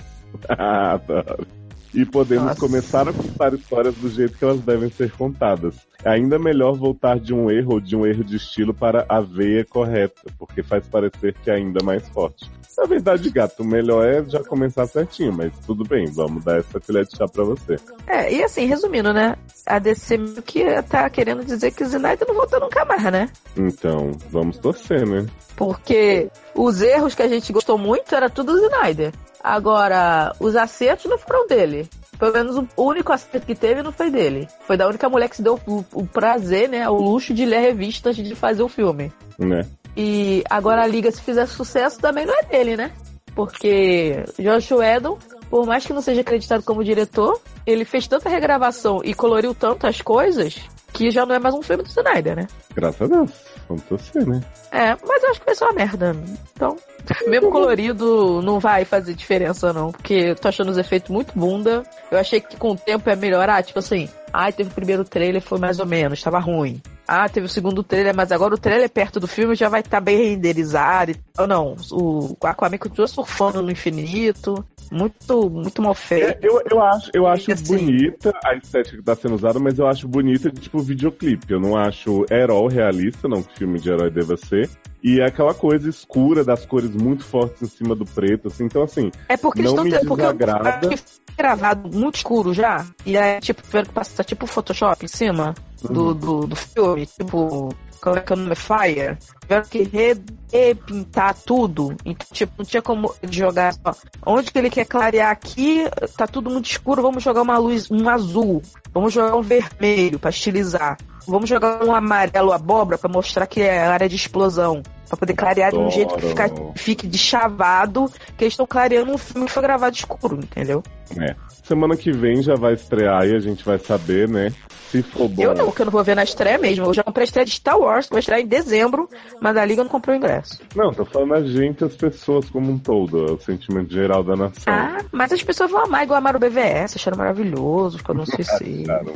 E 1.94 2.04
podemos 2.04 2.49
Nossa. 2.49 2.61
começar 2.61 3.08
a 3.08 3.12
contar 3.12 3.54
histórias 3.54 3.94
do 3.94 4.11
jeito 4.11 4.37
que 4.37 4.44
elas 4.44 4.61
devem 4.61 4.90
ser 4.90 5.11
contadas. 5.12 5.88
Ainda 6.04 6.38
melhor 6.38 6.74
voltar 6.74 7.18
de 7.18 7.34
um 7.34 7.50
erro 7.50 7.74
ou 7.74 7.80
de 7.80 7.96
um 7.96 8.06
erro 8.06 8.22
de 8.22 8.36
estilo 8.36 8.72
para 8.72 9.04
a 9.08 9.20
veia 9.20 9.64
correta, 9.64 10.22
porque 10.38 10.62
faz 10.62 10.86
parecer 10.86 11.34
que 11.34 11.50
é 11.50 11.54
ainda 11.54 11.82
mais 11.82 12.08
forte. 12.08 12.48
Na 12.78 12.84
verdade, 12.84 13.28
gato, 13.30 13.64
o 13.64 13.66
melhor 13.66 14.06
é 14.06 14.24
já 14.24 14.38
começar 14.44 14.86
certinho, 14.86 15.32
mas 15.32 15.52
tudo 15.66 15.82
bem, 15.82 16.06
vamos 16.12 16.44
dar 16.44 16.58
essa 16.58 16.78
colher 16.78 17.04
de 17.04 17.16
chá 17.16 17.26
pra 17.26 17.42
você. 17.42 17.76
É, 18.06 18.32
e 18.32 18.44
assim, 18.44 18.66
resumindo, 18.66 19.12
né? 19.12 19.34
A 19.66 19.80
DC 19.80 20.16
meio 20.16 20.42
que 20.42 20.64
tá 20.82 21.10
querendo 21.10 21.44
dizer 21.44 21.72
que 21.72 21.82
o 21.82 21.86
Snyder 21.86 22.28
não 22.28 22.36
volta 22.36 22.60
nunca 22.60 22.84
mais, 22.84 23.02
né? 23.02 23.28
Então, 23.56 24.12
vamos 24.30 24.58
torcer, 24.58 25.04
né? 25.04 25.26
Porque 25.56 26.30
os 26.54 26.80
erros 26.80 27.16
que 27.16 27.22
a 27.22 27.28
gente 27.28 27.52
gostou 27.52 27.76
muito 27.76 28.14
era 28.14 28.30
tudo 28.30 28.52
do 28.52 28.60
Snyder. 28.60 29.12
Agora, 29.42 30.32
os 30.38 30.54
acertos 30.54 31.10
não 31.10 31.18
foram 31.18 31.48
dele. 31.48 31.88
Pelo 32.18 32.32
menos 32.32 32.56
o 32.56 32.82
único 32.82 33.12
acerto 33.12 33.46
que 33.46 33.54
teve 33.54 33.82
não 33.82 33.92
foi 33.92 34.10
dele. 34.10 34.48
Foi 34.66 34.76
da 34.76 34.88
única 34.88 35.08
mulher 35.08 35.28
que 35.28 35.37
se 35.37 35.42
deu 35.42 35.60
o, 35.66 35.84
o 35.92 36.06
prazer, 36.06 36.68
né? 36.68 36.88
O 36.88 36.94
luxo 36.96 37.32
de 37.32 37.44
ler 37.44 37.60
revistas 37.60 38.16
de 38.16 38.34
fazer 38.34 38.62
o 38.62 38.68
filme. 38.68 39.12
Né? 39.38 39.60
E 39.96 40.42
agora 40.50 40.82
a 40.82 40.87
Liga, 40.87 41.10
se 41.10 41.22
fizer 41.22 41.46
sucesso, 41.46 42.00
também 42.00 42.26
não 42.26 42.34
é 42.34 42.42
dele, 42.42 42.76
né? 42.76 42.92
Porque 43.34 44.25
Josh 44.38 44.72
Whedon, 44.72 45.16
por 45.48 45.64
mais 45.64 45.87
que 45.87 45.92
não 45.92 46.02
seja 46.02 46.22
acreditado 46.22 46.64
como 46.64 46.82
diretor, 46.82 47.40
ele 47.64 47.84
fez 47.84 48.06
tanta 48.08 48.28
regravação 48.28 49.00
e 49.04 49.14
coloriu 49.14 49.54
tanto 49.54 49.87
as 49.87 50.00
coisas 50.00 50.68
que 50.98 51.12
já 51.12 51.24
não 51.24 51.36
é 51.36 51.38
mais 51.38 51.54
um 51.54 51.62
filme 51.62 51.84
do 51.84 51.88
Snyder, 51.88 52.34
né? 52.34 52.48
Graças 52.74 53.00
a 53.00 53.06
Deus. 53.06 53.30
Vamos 53.68 53.84
torcer, 53.84 54.26
né? 54.26 54.42
É, 54.72 54.96
mas 55.06 55.22
eu 55.22 55.30
acho 55.30 55.38
que 55.38 55.46
vai 55.46 55.54
ser 55.54 55.64
uma 55.64 55.72
merda. 55.72 56.16
Então, 56.52 56.76
mesmo 57.28 57.52
colorido 57.52 58.42
não 58.42 58.58
vai 58.58 58.84
fazer 58.84 59.14
diferença, 59.14 59.72
não. 59.72 59.92
Porque 59.92 60.14
eu 60.14 60.34
tô 60.34 60.48
achando 60.48 60.72
os 60.72 60.76
efeitos 60.76 61.08
muito 61.08 61.38
bunda. 61.38 61.84
Eu 62.10 62.18
achei 62.18 62.40
que 62.40 62.56
com 62.56 62.72
o 62.72 62.76
tempo 62.76 63.08
ia 63.08 63.14
melhorar. 63.14 63.62
Tipo 63.62 63.78
assim, 63.78 64.08
ai, 64.32 64.52
teve 64.52 64.70
o 64.70 64.74
primeiro 64.74 65.04
trailer, 65.04 65.40
foi 65.40 65.58
mais 65.58 65.78
ou 65.78 65.86
menos, 65.86 66.20
tava 66.20 66.40
ruim. 66.40 66.82
Ah, 67.10 67.26
teve 67.26 67.46
o 67.46 67.48
segundo 67.48 67.82
trailer, 67.82 68.14
mas 68.14 68.30
agora 68.30 68.54
o 68.54 68.58
trailer 68.58 68.90
perto 68.90 69.18
do 69.18 69.26
filme 69.26 69.54
já 69.54 69.70
vai 69.70 69.80
estar 69.80 69.98
bem 69.98 70.18
renderizado. 70.28 71.14
Ou 71.38 71.46
não, 71.46 71.74
o 71.90 72.36
Aquaman 72.44 72.76
continua 72.76 73.06
surfando 73.08 73.62
no 73.62 73.70
infinito. 73.70 74.62
Muito, 74.92 75.50
muito 75.50 75.82
mal 75.82 75.92
É, 75.92 75.94
feito. 75.94 76.44
eu, 76.44 76.62
eu 76.70 76.82
acho, 76.82 77.10
eu 77.14 77.26
acho 77.26 77.52
Assim. 77.52 77.64
bonita 77.76 78.32
a 78.44 78.54
estética 78.54 78.96
que 78.98 79.02
tá 79.02 79.14
sendo 79.14 79.34
usada, 79.34 79.58
mas 79.58 79.78
eu 79.78 79.86
acho 79.86 80.06
bonita 80.08 80.50
de 80.50 80.60
tipo 80.60 80.78
videoclipe. 80.80 81.50
Eu 81.52 81.60
não 81.60 81.76
acho 81.76 82.24
herói 82.30 82.72
realista, 82.72 83.26
não 83.28 83.42
que 83.42 83.58
filme 83.58 83.78
de 83.80 83.90
herói 83.90 84.10
deva 84.10 84.36
ser. 84.36 84.68
E 85.02 85.20
é 85.20 85.26
aquela 85.26 85.54
coisa 85.54 85.88
escura 85.88 86.42
das 86.44 86.66
cores 86.66 86.90
muito 86.90 87.24
fortes 87.24 87.62
em 87.62 87.66
cima 87.66 87.94
do 87.94 88.04
preto, 88.04 88.48
assim. 88.48 88.64
Então, 88.64 88.82
assim, 88.82 89.10
É 89.28 89.36
porque 89.36 89.60
eles 89.60 89.72
Não 89.72 89.84
estão 89.84 89.84
me 89.84 89.90
tendo. 89.90 90.08
Porque 90.08 90.22
eu 90.24 90.32
desagrada. 90.34 90.68
acho 90.70 90.88
que 90.88 90.96
foi 90.96 91.34
gravado 91.36 91.88
muito 91.96 92.16
escuro 92.16 92.52
já. 92.52 92.84
E 93.06 93.16
aí, 93.16 93.40
tipo, 93.40 93.62
tiveram 93.62 93.86
que 93.86 93.92
passar 93.92 94.24
tipo 94.24 94.46
Photoshop 94.46 95.04
em 95.04 95.08
cima 95.08 95.54
do, 95.82 96.14
do, 96.14 96.47
do 96.47 96.56
filme. 96.56 97.06
Tipo, 97.06 97.68
como 98.00 98.16
é 98.16 98.20
que 98.20 98.32
é 98.32 98.37
o 98.37 98.38
nome? 98.38 98.54
Fire. 98.54 99.18
Tiveram 99.42 99.64
que 99.68 99.82
re- 99.85 100.20
repintar 100.52 101.35
tudo. 101.35 101.97
Então, 102.04 102.26
tipo, 102.32 102.52
não 102.58 102.64
tinha 102.64 102.82
como 102.82 103.14
jogar 103.30 103.73
só. 103.75 103.94
Onde 104.26 104.50
que 104.50 104.58
ele 104.58 104.70
quer 104.70 104.85
clarear 104.87 105.30
aqui, 105.30 105.85
tá 106.16 106.26
tudo 106.26 106.50
muito 106.50 106.70
escuro, 106.70 107.02
vamos 107.02 107.23
jogar 107.23 107.42
uma 107.42 107.58
luz, 107.58 107.90
um 107.90 108.08
azul. 108.08 108.62
Vamos 108.92 109.12
jogar 109.12 109.37
um 109.37 109.42
vermelho 109.42 110.18
pra 110.18 110.30
estilizar. 110.30 110.97
Vamos 111.26 111.49
jogar 111.49 111.85
um 111.85 111.94
amarelo 111.94 112.52
abóbora 112.52 112.97
pra 112.97 113.08
mostrar 113.11 113.47
que 113.47 113.61
é 113.61 113.87
área 113.87 114.08
de 114.08 114.16
explosão. 114.16 114.82
Pra 115.08 115.16
poder 115.16 115.35
clarear 115.35 115.70
de 115.73 115.78
um 115.78 115.90
jeito 115.90 116.14
que 116.16 116.26
fica, 116.28 116.44
Adoro. 116.44 116.73
fique 116.76 117.06
de 117.06 117.16
chavado, 117.18 118.11
que 118.37 118.44
eles 118.44 118.52
estão 118.52 118.66
clareando 118.66 119.11
um 119.12 119.16
filme 119.18 119.47
que 119.47 119.52
foi 119.52 119.62
gravado 119.62 119.97
escuro, 119.97 120.37
entendeu? 120.37 120.82
É. 121.16 121.34
Semana 121.62 121.96
que 121.96 122.10
vem 122.10 122.42
já 122.42 122.54
vai 122.54 122.74
estrear 122.74 123.26
e 123.26 123.34
a 123.34 123.38
gente 123.38 123.64
vai 123.64 123.78
saber, 123.78 124.28
né? 124.28 124.52
Se 124.90 125.02
for 125.02 125.28
bom. 125.28 125.42
Eu 125.42 125.54
não, 125.54 125.70
que 125.70 125.82
eu 125.82 125.86
não 125.86 125.92
vou 125.92 126.02
ver 126.02 126.16
na 126.16 126.24
estreia 126.24 126.56
mesmo. 126.56 126.86
Eu 126.86 126.94
já 126.94 127.02
comprei 127.02 127.24
a 127.24 127.26
estreia 127.26 127.44
de 127.44 127.52
Star 127.52 127.78
Wars, 127.78 128.06
que 128.06 128.12
vai 128.12 128.20
estrear 128.20 128.40
em 128.40 128.46
dezembro, 128.46 129.08
mas 129.40 129.56
a 129.56 129.64
Liga 129.64 129.82
não 129.82 129.90
comprou 129.90 130.14
o 130.14 130.18
ingresso. 130.18 130.60
Não, 130.74 130.92
tô 130.92 131.04
falando 131.04 131.34
a 131.34 131.42
gente, 131.42 131.84
as 131.84 131.94
pessoas 131.94 132.48
como 132.48 132.72
um 132.72 132.78
todo, 132.78 133.34
o 133.34 133.40
sentimento 133.40 133.92
geral 133.92 134.24
da 134.24 134.34
nação. 134.34 134.72
Ah, 134.72 134.98
mas 135.12 135.30
as 135.30 135.42
pessoas 135.42 135.70
vão 135.70 135.84
amar 135.84 136.04
igual 136.04 136.18
amaram 136.18 136.38
o 136.38 136.40
BVS, 136.40 136.96
acharam 136.96 137.18
maravilhoso, 137.18 137.98
ficou 137.98 138.14
no 138.14 138.24
suicídio. 138.24 138.86
Cara, 138.88 139.12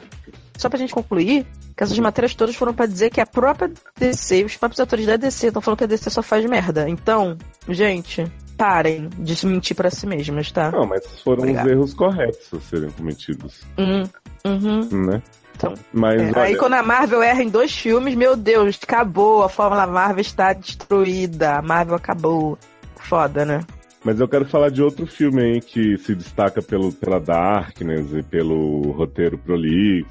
Só 0.59 0.69
pra 0.69 0.79
gente 0.79 0.93
concluir, 0.93 1.47
que 1.75 1.83
essas 1.83 1.99
matérias 1.99 2.35
todas 2.35 2.55
foram 2.55 2.75
pra 2.75 2.85
dizer 2.85 3.09
que 3.09 3.21
a 3.21 3.27
própria 3.27 3.71
DC, 3.99 4.45
os 4.45 4.57
próprios 4.57 4.81
atores 4.81 5.07
da 5.07 5.17
DC 5.17 5.47
estão 5.47 5.63
falando 5.63 5.79
que 5.79 5.85
a 5.85 5.89
DC 5.89 6.11
só 6.11 6.23
faz 6.23 6.45
merda. 6.45 6.87
Então, 6.87 7.39
gente, 7.67 8.31
parem 8.63 9.09
de 9.19 9.45
mentir 9.45 9.75
pra 9.75 9.91
si 9.91 10.07
mesmas, 10.07 10.53
tá? 10.53 10.71
Não, 10.71 10.87
mas 10.87 11.05
foram 11.23 11.41
Obrigado. 11.41 11.67
os 11.67 11.73
erros 11.73 11.95
corretos 11.95 12.49
a 12.55 12.61
serem 12.61 12.91
cometidos, 12.91 13.61
Uhum, 13.77 14.05
uhum. 14.45 15.07
né? 15.07 15.23
Então, 15.57 15.75
Mas 15.93 16.21
É, 16.23 16.27
olha, 16.27 16.43
Aí 16.43 16.57
quando 16.57 16.75
a 16.75 16.83
Marvel 16.83 17.21
erra 17.23 17.43
em 17.43 17.49
dois 17.49 17.73
filmes, 17.77 18.15
meu 18.15 18.37
Deus, 18.37 18.79
acabou. 18.81 19.43
A 19.43 19.49
Fórmula 19.49 19.87
Marvel 19.87 20.21
está 20.21 20.53
destruída. 20.53 21.57
A 21.57 21.63
Marvel 21.63 21.97
acabou. 21.97 22.57
Foda, 22.97 23.45
né? 23.45 23.61
Mas 24.05 24.19
eu 24.19 24.27
quero 24.27 24.45
falar 24.45 24.69
de 24.69 24.83
outro 24.83 25.07
filme 25.07 25.43
aí 25.43 25.61
que 25.61 25.97
se 25.99 26.15
destaca 26.15 26.61
pelo, 26.61 26.93
pela 26.93 27.21
Darkness 27.21 28.13
e 28.13 28.23
pelo 28.23 28.91
roteiro 28.93 29.39
prolixo, 29.39 30.09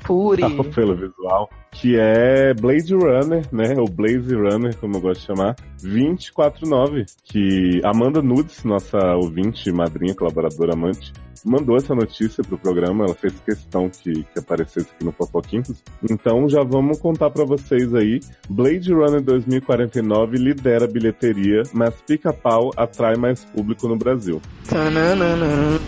pelo 0.74 0.96
visual, 0.96 1.50
que 1.72 1.98
é 1.98 2.54
Blade 2.54 2.94
Runner, 2.94 3.46
né? 3.52 3.76
O 3.78 3.86
Blaze 3.86 4.34
Runner, 4.34 4.76
como 4.78 4.98
eu 4.98 5.02
gosto 5.02 5.22
de 5.22 5.28
chamar, 5.28 5.56
249, 5.82 7.06
que 7.24 7.82
Amanda 7.84 8.22
Nudes, 8.22 8.64
nossa 8.64 8.98
ouvinte, 9.16 9.72
madrinha, 9.72 10.16
colaboradora, 10.16 10.74
amante, 10.74 11.12
mandou 11.46 11.76
essa 11.76 11.96
notícia 11.96 12.44
pro 12.44 12.58
programa, 12.58 13.06
ela 13.06 13.16
fez 13.16 13.34
questão 13.40 13.90
que, 13.90 14.24
que 14.24 14.40
aparecesse 14.40 14.90
aqui 14.92 15.04
no 15.04 15.12
Fofoquintos. 15.12 15.84
Então 16.10 16.48
já 16.48 16.64
vamos 16.64 17.00
contar 17.00 17.30
pra 17.30 17.46
vocês 17.46 17.94
aí. 17.94 18.20
Blade 18.50 18.94
Runner 18.94 19.22
2049 19.22 20.38
lidera 20.38 20.86
a 20.86 20.88
bilheteria, 20.88 21.64
mas 21.74 22.02
Pica-Pau 22.02 22.72
atrai 22.76 23.16
mais 23.16 23.44
público 23.46 23.81
no 23.88 23.96
Brasil. 23.96 24.42
Tananana. 24.70 25.80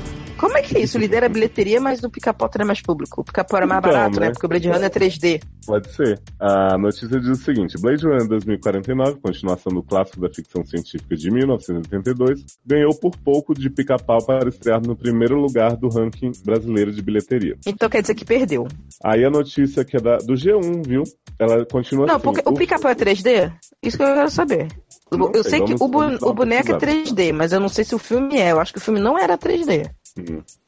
Como 0.43 0.57
é 0.57 0.61
que 0.61 0.77
é 0.77 0.81
isso? 0.81 0.97
Lidera 0.97 1.27
a 1.27 1.29
bilheteria, 1.29 1.79
mas 1.79 2.03
o 2.03 2.09
pica-pau 2.09 2.49
é 2.59 2.65
mais 2.65 2.81
público. 2.81 3.21
O 3.21 3.23
pica-pau 3.23 3.57
era 3.57 3.65
mais 3.65 3.79
Então, 3.79 3.91
barato, 3.93 4.19
né? 4.19 4.25
né? 4.27 4.31
Porque 4.33 4.45
o 4.45 4.49
Blade 4.49 4.67
Runner 4.67 4.83
é 4.83 4.89
3D. 4.89 5.41
Pode 5.65 5.89
ser. 5.91 6.19
A 6.39 6.77
notícia 6.77 7.17
diz 7.19 7.29
o 7.29 7.35
seguinte: 7.35 7.79
Blade 7.81 8.03
Runner 8.05 8.27
2049, 8.27 9.21
continuação 9.21 9.71
do 9.71 9.81
clássico 9.81 10.19
da 10.19 10.27
ficção 10.29 10.65
científica 10.65 11.15
de 11.15 11.31
1982, 11.31 12.43
ganhou 12.65 12.93
por 12.93 13.15
pouco 13.17 13.53
de 13.53 13.69
pica-pau 13.69 14.23
para 14.25 14.49
estrear 14.49 14.81
no 14.85 14.95
primeiro 14.95 15.39
lugar 15.39 15.75
do 15.77 15.87
ranking 15.87 16.31
brasileiro 16.45 16.91
de 16.91 17.01
bilheteria. 17.01 17.55
Então 17.65 17.89
quer 17.89 18.01
dizer 18.01 18.15
que 18.15 18.25
perdeu. 18.25 18.67
Aí 19.03 19.23
a 19.23 19.29
notícia 19.29 19.85
que 19.85 19.95
é 19.97 19.99
da, 20.01 20.17
do 20.17 20.33
G1, 20.33 20.85
viu? 20.85 21.03
Ela 21.39 21.65
continua 21.65 22.05
Não, 22.05 22.15
assim. 22.15 22.23
porque 22.23 22.41
o 22.45 22.53
pica-pau 22.53 22.91
é 22.91 22.95
3D? 22.95 23.51
Isso 23.81 23.97
que 23.97 24.03
eu 24.03 24.13
quero 24.13 24.29
saber. 24.29 24.67
Não 25.11 25.31
eu 25.33 25.43
sei, 25.43 25.51
sei 25.59 25.63
que 25.65 25.73
o, 25.75 25.87
bu- 25.87 26.17
o 26.27 26.33
boneco 26.33 26.71
é 26.73 26.77
pesquisada. 26.77 27.11
3D, 27.15 27.33
mas 27.33 27.51
eu 27.53 27.59
não 27.59 27.69
sei 27.69 27.83
se 27.83 27.93
o 27.95 27.99
filme 27.99 28.37
é. 28.37 28.51
Eu 28.51 28.59
acho 28.59 28.73
que 28.73 28.79
o 28.79 28.81
filme 28.81 28.99
não 28.99 29.17
era 29.17 29.37
3D. 29.37 29.89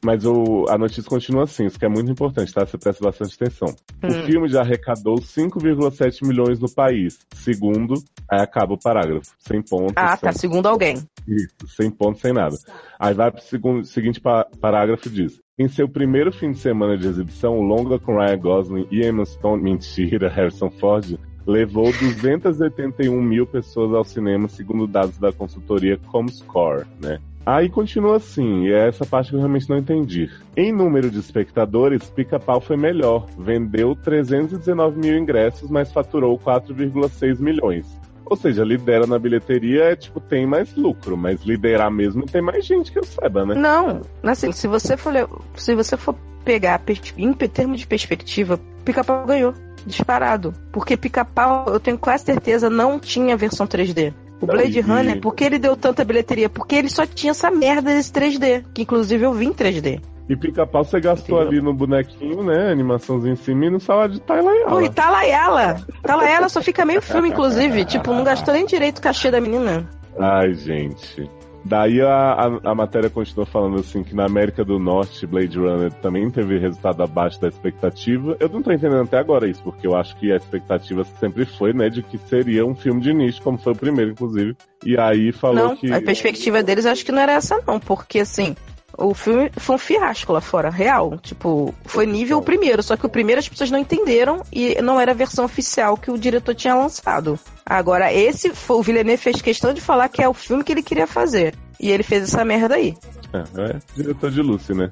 Mas 0.04 0.24
o, 0.24 0.66
a 0.68 0.76
notícia 0.76 1.04
continua 1.04 1.44
assim, 1.44 1.66
isso 1.66 1.78
que 1.78 1.84
é 1.84 1.88
muito 1.88 2.10
importante, 2.10 2.52
tá? 2.52 2.66
Você 2.66 2.76
presta 2.76 3.04
bastante 3.04 3.34
atenção. 3.34 3.74
O 4.02 4.06
Hum. 4.06 4.24
filme 4.24 4.48
já 4.48 4.60
arrecadou 4.62 5.16
5,7 5.16 6.26
milhões 6.26 6.58
no 6.58 6.70
país, 6.70 7.18
segundo 7.34 7.94
Aí 8.28 8.40
acaba 8.40 8.74
o 8.74 8.78
parágrafo, 8.78 9.32
sem 9.38 9.62
ponto. 9.62 9.92
Ah, 9.96 10.16
sem... 10.16 10.28
tá, 10.28 10.32
segundo 10.32 10.66
alguém. 10.66 10.96
Isso, 11.28 11.68
sem 11.68 11.90
ponto, 11.90 12.18
sem 12.18 12.32
nada. 12.32 12.56
Aí 12.98 13.14
vai 13.14 13.30
pro 13.30 13.40
segundo, 13.40 13.84
seguinte 13.84 14.20
parágrafo 14.20 15.08
diz. 15.08 15.40
Em 15.58 15.68
seu 15.68 15.88
primeiro 15.88 16.32
fim 16.32 16.50
de 16.50 16.58
semana 16.58 16.98
de 16.98 17.06
exibição, 17.06 17.56
o 17.56 17.62
longa 17.62 17.98
com 17.98 18.18
Ryan 18.18 18.38
Gosling 18.38 18.86
e 18.90 19.06
Emma 19.06 19.24
Stone, 19.24 19.62
mentira, 19.62 20.28
Harrison 20.28 20.70
Ford, 20.70 21.16
levou 21.46 21.92
281 21.92 23.22
mil 23.22 23.46
pessoas 23.46 23.94
ao 23.94 24.04
cinema, 24.04 24.48
segundo 24.48 24.86
dados 24.86 25.16
da 25.18 25.32
consultoria 25.32 25.96
Comscore, 26.08 26.84
né? 27.00 27.20
Aí 27.46 27.68
continua 27.68 28.16
assim, 28.16 28.64
e 28.64 28.72
é 28.72 28.88
essa 28.88 29.06
parte 29.06 29.30
que 29.30 29.36
eu 29.36 29.38
realmente 29.38 29.70
não 29.70 29.78
entendi. 29.78 30.28
Em 30.56 30.72
número 30.72 31.08
de 31.08 31.20
espectadores, 31.20 32.10
Pica-Pau 32.10 32.60
foi 32.60 32.76
melhor. 32.76 33.24
Vendeu 33.38 33.94
319 33.94 34.98
mil 34.98 35.16
ingressos, 35.16 35.70
mas 35.70 35.92
faturou 35.92 36.36
4,6 36.40 37.38
milhões. 37.38 37.86
Ou 38.24 38.36
seja, 38.36 38.64
lidera 38.64 39.06
na 39.06 39.16
bilheteria 39.16 39.84
é 39.84 39.94
tipo, 39.94 40.18
tem 40.18 40.44
mais 40.44 40.74
lucro, 40.74 41.16
mas 41.16 41.44
liderar 41.44 41.88
mesmo 41.88 42.26
tem 42.26 42.42
mais 42.42 42.66
gente 42.66 42.90
que 42.90 42.98
eu 42.98 43.04
saiba, 43.04 43.46
né? 43.46 43.54
Não, 43.54 44.00
assim, 44.24 44.50
se 44.50 44.66
você 44.66 44.96
for, 44.96 45.12
se 45.54 45.72
você 45.76 45.96
for 45.96 46.16
pegar 46.44 46.82
em 47.16 47.32
termos 47.32 47.78
de 47.78 47.86
perspectiva, 47.86 48.58
Pica-Pau 48.84 49.24
ganhou, 49.24 49.54
disparado. 49.86 50.52
Porque 50.72 50.96
Pica-Pau, 50.96 51.66
eu 51.68 51.78
tenho 51.78 51.96
quase 51.96 52.24
certeza, 52.24 52.68
não 52.68 52.98
tinha 52.98 53.36
versão 53.36 53.68
3D. 53.68 54.12
O 54.40 54.46
Blade 54.46 54.80
Runner, 54.80 55.20
por 55.20 55.34
que 55.34 55.44
ele 55.44 55.58
deu 55.58 55.76
tanta 55.76 56.04
bilheteria? 56.04 56.48
Porque 56.48 56.74
ele 56.74 56.88
só 56.88 57.06
tinha 57.06 57.30
essa 57.30 57.50
merda 57.50 57.94
desse 57.94 58.12
3D, 58.12 58.64
que 58.74 58.82
inclusive 58.82 59.24
eu 59.24 59.32
vi 59.32 59.46
em 59.46 59.52
3D. 59.52 60.00
E 60.28 60.36
pica-pau 60.36 60.84
você 60.84 61.00
gastou 61.00 61.40
Entendeu? 61.40 61.60
ali 61.60 61.64
no 61.64 61.72
bonequinho, 61.72 62.42
né? 62.42 62.70
Animaçãozinha 62.72 63.32
em 63.32 63.36
cima 63.36 63.66
e 63.66 63.70
no 63.70 63.78
salário 63.78 64.14
de 64.14 64.20
Talayala. 64.20 64.70
Pô, 64.70 64.80
e 64.80 64.90
Talayala! 64.90 65.80
Talayala 66.02 66.48
só 66.48 66.60
fica 66.60 66.84
meio 66.84 67.00
filme, 67.00 67.28
inclusive. 67.28 67.84
tipo, 67.84 68.12
não 68.12 68.24
gastou 68.24 68.52
nem 68.52 68.66
direito 68.66 68.98
o 68.98 69.02
cachê 69.02 69.30
da 69.30 69.40
menina. 69.40 69.88
Ai, 70.18 70.52
gente. 70.54 71.30
Daí 71.68 72.00
a, 72.00 72.08
a, 72.08 72.70
a, 72.70 72.74
matéria 72.76 73.10
continua 73.10 73.44
falando 73.44 73.80
assim 73.80 74.04
que 74.04 74.14
na 74.14 74.24
América 74.24 74.64
do 74.64 74.78
Norte, 74.78 75.26
Blade 75.26 75.58
Runner 75.58 75.92
também 75.94 76.30
teve 76.30 76.58
resultado 76.58 77.02
abaixo 77.02 77.40
da 77.40 77.48
expectativa. 77.48 78.36
Eu 78.38 78.48
não 78.48 78.62
tô 78.62 78.70
entendendo 78.70 79.02
até 79.02 79.18
agora 79.18 79.48
isso, 79.48 79.64
porque 79.64 79.84
eu 79.84 79.96
acho 79.96 80.16
que 80.16 80.30
a 80.30 80.36
expectativa 80.36 81.02
sempre 81.18 81.44
foi, 81.44 81.72
né, 81.72 81.88
de 81.88 82.04
que 82.04 82.18
seria 82.18 82.64
um 82.64 82.74
filme 82.74 83.00
de 83.00 83.12
nicho, 83.12 83.42
como 83.42 83.58
foi 83.58 83.72
o 83.72 83.76
primeiro, 83.76 84.12
inclusive. 84.12 84.56
E 84.84 84.96
aí 84.96 85.32
falou 85.32 85.70
não, 85.70 85.76
que. 85.76 85.92
A 85.92 86.00
perspectiva 86.00 86.62
deles 86.62 86.86
acho 86.86 87.04
que 87.04 87.10
não 87.10 87.20
era 87.20 87.32
essa, 87.32 87.60
não, 87.66 87.80
porque 87.80 88.20
assim. 88.20 88.54
O 88.98 89.12
filme 89.12 89.50
foi 89.56 89.76
um 89.76 89.78
fiasco 89.78 90.32
lá 90.32 90.40
fora, 90.40 90.70
real. 90.70 91.18
Tipo, 91.18 91.74
foi 91.84 92.06
nível 92.06 92.40
primeiro, 92.40 92.82
só 92.82 92.96
que 92.96 93.04
o 93.04 93.10
primeiro 93.10 93.38
as 93.38 93.48
pessoas 93.48 93.70
não 93.70 93.78
entenderam 93.78 94.42
e 94.50 94.80
não 94.80 94.98
era 95.00 95.12
a 95.12 95.14
versão 95.14 95.44
oficial 95.44 95.96
que 95.96 96.10
o 96.10 96.18
diretor 96.18 96.54
tinha 96.54 96.74
lançado. 96.74 97.38
Agora, 97.64 98.12
esse, 98.12 98.50
o 98.68 98.82
Villeneuve 98.82 99.22
fez 99.22 99.42
questão 99.42 99.74
de 99.74 99.80
falar 99.80 100.08
que 100.08 100.22
é 100.22 100.28
o 100.28 100.34
filme 100.34 100.64
que 100.64 100.72
ele 100.72 100.82
queria 100.82 101.06
fazer. 101.06 101.54
E 101.78 101.90
ele 101.90 102.02
fez 102.02 102.22
essa 102.22 102.44
merda 102.44 102.76
aí. 102.76 102.96
É, 103.32 103.62
é 103.62 103.78
diretor 103.94 104.30
de 104.30 104.40
Lucy, 104.40 104.72
né? 104.72 104.90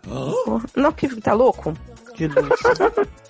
Não, 0.76 0.92
que 0.92 1.08
tá 1.20 1.32
louco? 1.32 1.72
De 2.14 2.26
Lucy. 2.26 2.62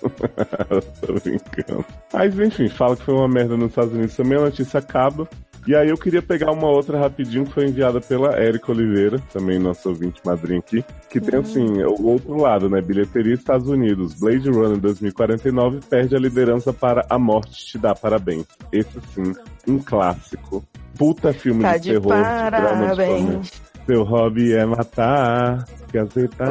Tô 1.01 1.13
brincando. 1.13 1.85
Mas 2.11 2.37
enfim, 2.37 2.67
fala 2.67 2.97
que 2.97 3.03
foi 3.03 3.13
uma 3.13 3.29
merda 3.29 3.55
nos 3.55 3.69
Estados 3.69 3.93
Unidos 3.93 4.15
também, 4.15 4.37
a 4.37 4.41
notícia 4.41 4.79
acaba. 4.79 5.27
E 5.67 5.75
aí 5.75 5.89
eu 5.89 5.97
queria 5.97 6.21
pegar 6.21 6.51
uma 6.51 6.67
outra 6.67 6.99
rapidinho 6.99 7.45
que 7.45 7.53
foi 7.53 7.65
enviada 7.67 7.99
pela 7.99 8.35
Érica 8.35 8.71
Oliveira, 8.71 9.19
também 9.33 9.57
nosso 9.57 9.89
ouvinte 9.89 10.21
madrinha 10.23 10.59
aqui, 10.59 10.83
que 11.09 11.19
tem 11.19 11.39
assim, 11.39 11.83
o 11.83 12.05
outro 12.05 12.35
lado, 12.37 12.69
né? 12.69 12.81
Bilheteria 12.81 13.33
Estados 13.33 13.67
Unidos, 13.67 14.13
Blade 14.13 14.49
Runner 14.49 14.77
2049 14.77 15.79
perde 15.89 16.15
a 16.15 16.19
liderança 16.19 16.71
para 16.71 17.05
A 17.09 17.17
Morte 17.17 17.65
Te 17.65 17.77
Dá 17.79 17.95
Parabéns. 17.95 18.45
Esse 18.71 18.99
sim, 19.13 19.33
um 19.67 19.79
clássico. 19.79 20.63
Puta 20.95 21.33
filme 21.33 21.63
tá 21.63 21.77
de, 21.77 21.83
de 21.83 21.91
terror. 21.93 22.09
Parabéns. 22.09 23.51
Seu 23.85 24.03
hobby 24.03 24.53
é 24.53 24.65
matar, 24.65 25.65
aceitar 25.97 26.49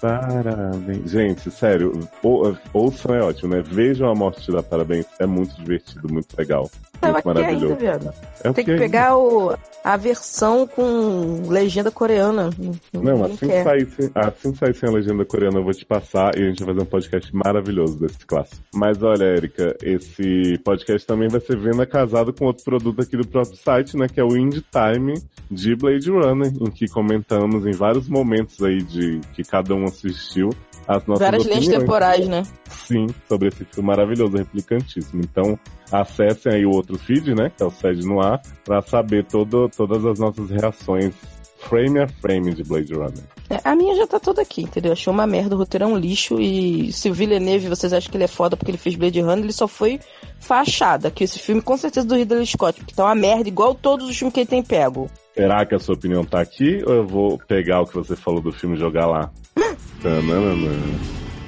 parabéns. 0.00 1.10
Gente, 1.10 1.50
sério, 1.50 2.08
ou, 2.22 2.56
ouçam 2.72 3.14
é 3.14 3.22
ótimo, 3.22 3.54
né? 3.54 3.62
Vejam 3.62 4.10
a 4.10 4.14
morte 4.14 4.42
te 4.42 4.52
dá 4.52 4.62
parabéns, 4.62 5.06
é 5.18 5.26
muito 5.26 5.54
divertido, 5.56 6.12
muito 6.12 6.36
legal. 6.36 6.70
Muito 7.02 7.24
maravilhoso. 7.24 7.74
Ainda. 7.74 8.14
É 8.42 8.52
Tem 8.52 8.64
que 8.64 8.76
pegar 8.76 9.16
o, 9.16 9.54
a 9.84 9.96
versão 9.96 10.66
com 10.66 11.42
legenda 11.48 11.90
coreana. 11.90 12.50
Não, 12.92 13.24
assim 13.24 13.48
que 13.48 13.62
saísse, 13.62 14.10
assim 14.14 14.54
sair 14.54 14.74
sem 14.74 14.88
a 14.88 14.92
legenda 14.92 15.24
coreana, 15.24 15.58
eu 15.58 15.64
vou 15.64 15.72
te 15.72 15.84
passar 15.84 16.36
e 16.36 16.42
a 16.42 16.48
gente 16.48 16.64
vai 16.64 16.74
fazer 16.74 16.86
um 16.86 16.90
podcast 16.90 17.36
maravilhoso 17.36 17.98
desse 18.00 18.24
clássico. 18.26 18.62
Mas 18.74 19.02
olha, 19.02 19.24
Erika, 19.24 19.76
esse 19.82 20.58
podcast 20.64 21.06
também 21.06 21.28
vai 21.28 21.40
ser 21.40 21.56
venda 21.56 21.86
casado 21.86 22.32
com 22.32 22.46
outro 22.46 22.64
produto 22.64 23.02
aqui 23.02 23.16
do 23.16 23.26
próprio 23.26 23.56
site, 23.56 23.96
né? 23.96 24.06
Que 24.08 24.20
é 24.20 24.24
o 24.24 24.36
Indie 24.36 24.64
Time 24.72 25.14
de 25.50 25.76
Blade 25.76 26.10
Runner, 26.10 26.52
em 26.60 26.70
que 26.70 26.88
comentamos 26.88 27.66
em 27.66 27.72
vários 27.72 28.08
momentos 28.08 28.62
aí 28.62 28.75
de 28.82 29.20
que 29.34 29.42
cada 29.42 29.74
um 29.74 29.84
assistiu 29.84 30.50
as 30.86 31.04
nossas 31.06 31.24
Várias 31.24 31.42
opiniões. 31.42 31.66
linhas 31.66 31.80
temporais, 31.80 32.28
né? 32.28 32.42
Sim, 32.68 33.06
sobre 33.28 33.48
esse 33.48 33.64
filme 33.64 33.88
maravilhoso, 33.88 34.36
replicantíssimo. 34.36 35.20
Então, 35.22 35.58
acessem 35.90 36.52
aí 36.52 36.66
o 36.66 36.70
outro 36.70 36.98
feed, 36.98 37.34
né? 37.34 37.50
Que 37.56 37.62
é 37.62 37.66
o 37.66 37.70
Sede 37.70 38.06
no 38.06 38.20
Ar, 38.20 38.40
pra 38.64 38.80
saber 38.82 39.24
todo, 39.24 39.68
todas 39.68 40.04
as 40.04 40.18
nossas 40.18 40.50
reações 40.50 41.14
frame 41.58 42.00
a 42.00 42.08
frame 42.08 42.54
de 42.54 42.62
Blade 42.62 42.92
Runner. 42.92 43.24
É, 43.48 43.60
a 43.64 43.74
minha 43.74 43.94
já 43.96 44.06
tá 44.06 44.18
toda 44.18 44.42
aqui, 44.42 44.62
entendeu? 44.62 44.92
Achei 44.92 45.12
uma 45.12 45.26
merda, 45.26 45.54
o 45.54 45.58
roteiro 45.58 45.84
é 45.84 45.86
um 45.86 45.96
lixo 45.96 46.40
e 46.40 46.92
se 46.92 47.08
o 47.08 47.14
Villeneuve, 47.14 47.68
vocês 47.68 47.92
acham 47.92 48.10
que 48.10 48.16
ele 48.16 48.24
é 48.24 48.28
foda 48.28 48.56
porque 48.56 48.70
ele 48.70 48.78
fez 48.78 48.94
Blade 48.94 49.20
Runner, 49.20 49.44
ele 49.44 49.52
só 49.52 49.66
foi 49.66 50.00
fachada, 50.38 51.10
que 51.10 51.24
esse 51.24 51.38
filme 51.38 51.62
com 51.62 51.76
certeza 51.76 52.06
do 52.06 52.14
Ridley 52.14 52.46
Scott, 52.46 52.78
porque 52.78 52.94
tá 52.94 53.04
uma 53.04 53.14
merda 53.14 53.48
igual 53.48 53.74
todos 53.74 54.08
os 54.08 54.16
filmes 54.16 54.34
que 54.34 54.40
ele 54.40 54.48
tem 54.48 54.62
pego. 54.62 55.10
Será 55.36 55.66
que 55.66 55.74
a 55.74 55.78
sua 55.78 55.94
opinião 55.94 56.24
tá 56.24 56.40
aqui 56.40 56.82
ou 56.86 56.94
eu 56.94 57.06
vou 57.06 57.38
pegar 57.46 57.82
o 57.82 57.86
que 57.86 57.94
você 57.94 58.16
falou 58.16 58.40
do 58.40 58.50
filme 58.52 58.74
e 58.74 58.80
jogar 58.80 59.06
lá? 59.06 59.30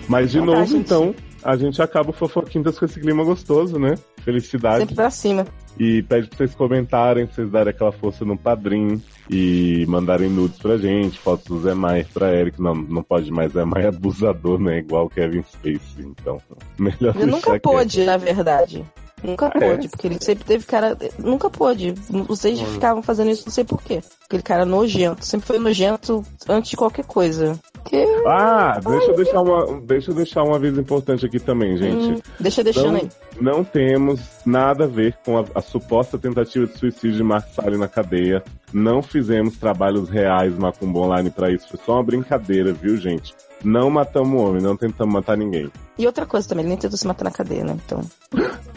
Mas 0.07 0.31
de 0.31 0.39
tá, 0.39 0.45
novo, 0.45 0.73
tá, 0.73 0.79
então, 0.79 1.15
a 1.43 1.57
gente 1.57 1.81
acaba 1.81 2.11
o 2.11 2.13
Fofoquintas 2.13 2.79
com 2.79 2.85
esse 2.85 3.01
clima 3.01 3.25
gostoso, 3.25 3.79
né? 3.79 3.95
Felicidade. 4.23 4.81
Sempre 4.81 4.95
pra 4.95 5.11
cima. 5.11 5.47
E 5.79 6.03
pede 6.03 6.29
pra 6.29 6.37
vocês 6.37 6.55
comentarem, 6.55 7.25
pra 7.25 7.35
vocês 7.35 7.51
darem 7.51 7.71
aquela 7.71 7.93
força 7.93 8.25
no 8.25 8.37
padrinho 8.37 9.01
e 9.31 9.87
mandarem 9.89 10.29
nudes 10.29 10.59
pra 10.59 10.77
gente, 10.77 11.19
fotos 11.19 11.47
do 11.47 11.61
Zé 11.61 11.73
Maia 11.73 12.07
pra 12.13 12.35
Eric. 12.35 12.61
Não, 12.61 12.75
não 12.75 13.03
pode 13.03 13.31
mais, 13.31 13.53
Zé 13.53 13.65
Maia 13.65 13.85
é 13.85 13.89
abusador, 13.89 14.59
né? 14.61 14.79
Igual 14.79 15.07
o 15.07 15.11
Kevin 15.11 15.43
Spacey, 15.43 16.05
então. 16.05 16.39
Melhor 16.79 17.17
Ele 17.17 17.27
nunca 17.27 17.59
pôde, 17.61 18.05
na 18.05 18.17
verdade. 18.17 18.85
Nunca 19.23 19.51
pôde, 19.51 19.87
é? 19.87 19.89
porque 19.89 20.07
ele 20.07 20.19
sempre 20.21 20.45
teve 20.45 20.65
cara. 20.65 20.97
Nunca 21.19 21.51
pôde. 21.51 21.93
Vocês 22.27 22.61
ficavam 22.61 23.03
fazendo 23.03 23.31
isso, 23.31 23.45
não 23.47 23.53
sei 23.53 23.65
porquê. 23.65 24.01
Aquele 24.25 24.43
cara 24.43 24.65
nojento. 24.65 25.25
Sempre 25.25 25.47
foi 25.47 25.59
nojento 25.59 26.25
antes 26.49 26.71
de 26.71 26.77
qualquer 26.77 27.05
coisa. 27.05 27.59
Que... 27.85 28.05
Ah, 28.27 28.81
deixa 28.85 29.07
Ai, 29.07 29.11
eu 29.11 29.17
deixar 29.17 29.41
uma. 29.41 29.81
Deixa 29.81 30.11
eu 30.11 30.15
deixar 30.15 30.43
uma 30.43 30.59
vez 30.59 30.77
importante 30.79 31.27
aqui 31.27 31.41
também, 31.41 31.77
gente. 31.77 32.13
Hum, 32.13 32.21
deixa 32.39 32.63
deixando 32.63 32.93
não, 32.93 33.01
aí. 33.01 33.09
Não 33.41 33.63
temos 33.63 34.21
nada 34.45 34.85
a 34.85 34.87
ver 34.87 35.17
com 35.25 35.39
a, 35.39 35.45
a 35.55 35.61
suposta 35.61 36.19
tentativa 36.19 36.67
de 36.67 36.77
suicídio 36.77 37.19
de 37.19 37.23
Mark 37.23 37.49
Salles 37.55 37.79
na 37.79 37.89
cadeia. 37.89 38.43
Não 38.73 39.03
fizemos 39.03 39.57
trabalhos 39.57 40.09
reais 40.09 40.57
Macumba 40.59 41.01
Online 41.01 41.31
para 41.31 41.51
isso. 41.51 41.69
Foi 41.69 41.81
só 41.85 41.95
uma 41.95 42.03
brincadeira, 42.03 42.73
viu, 42.73 42.97
gente? 42.97 43.35
Não 43.63 43.91
matamos 43.91 44.41
o 44.41 44.45
homem, 44.45 44.63
não 44.63 44.77
tentamos 44.77 45.13
matar 45.13 45.37
ninguém. 45.37 45.71
E 45.99 46.07
outra 46.07 46.27
coisa 46.27 46.49
também, 46.49 46.63
ele 46.63 46.71
nem 46.71 46.79
tentou 46.79 46.97
se 46.97 47.07
matar 47.07 47.25
na 47.25 47.31
cadeia, 47.31 47.65
né? 47.65 47.77
Então. 47.85 48.01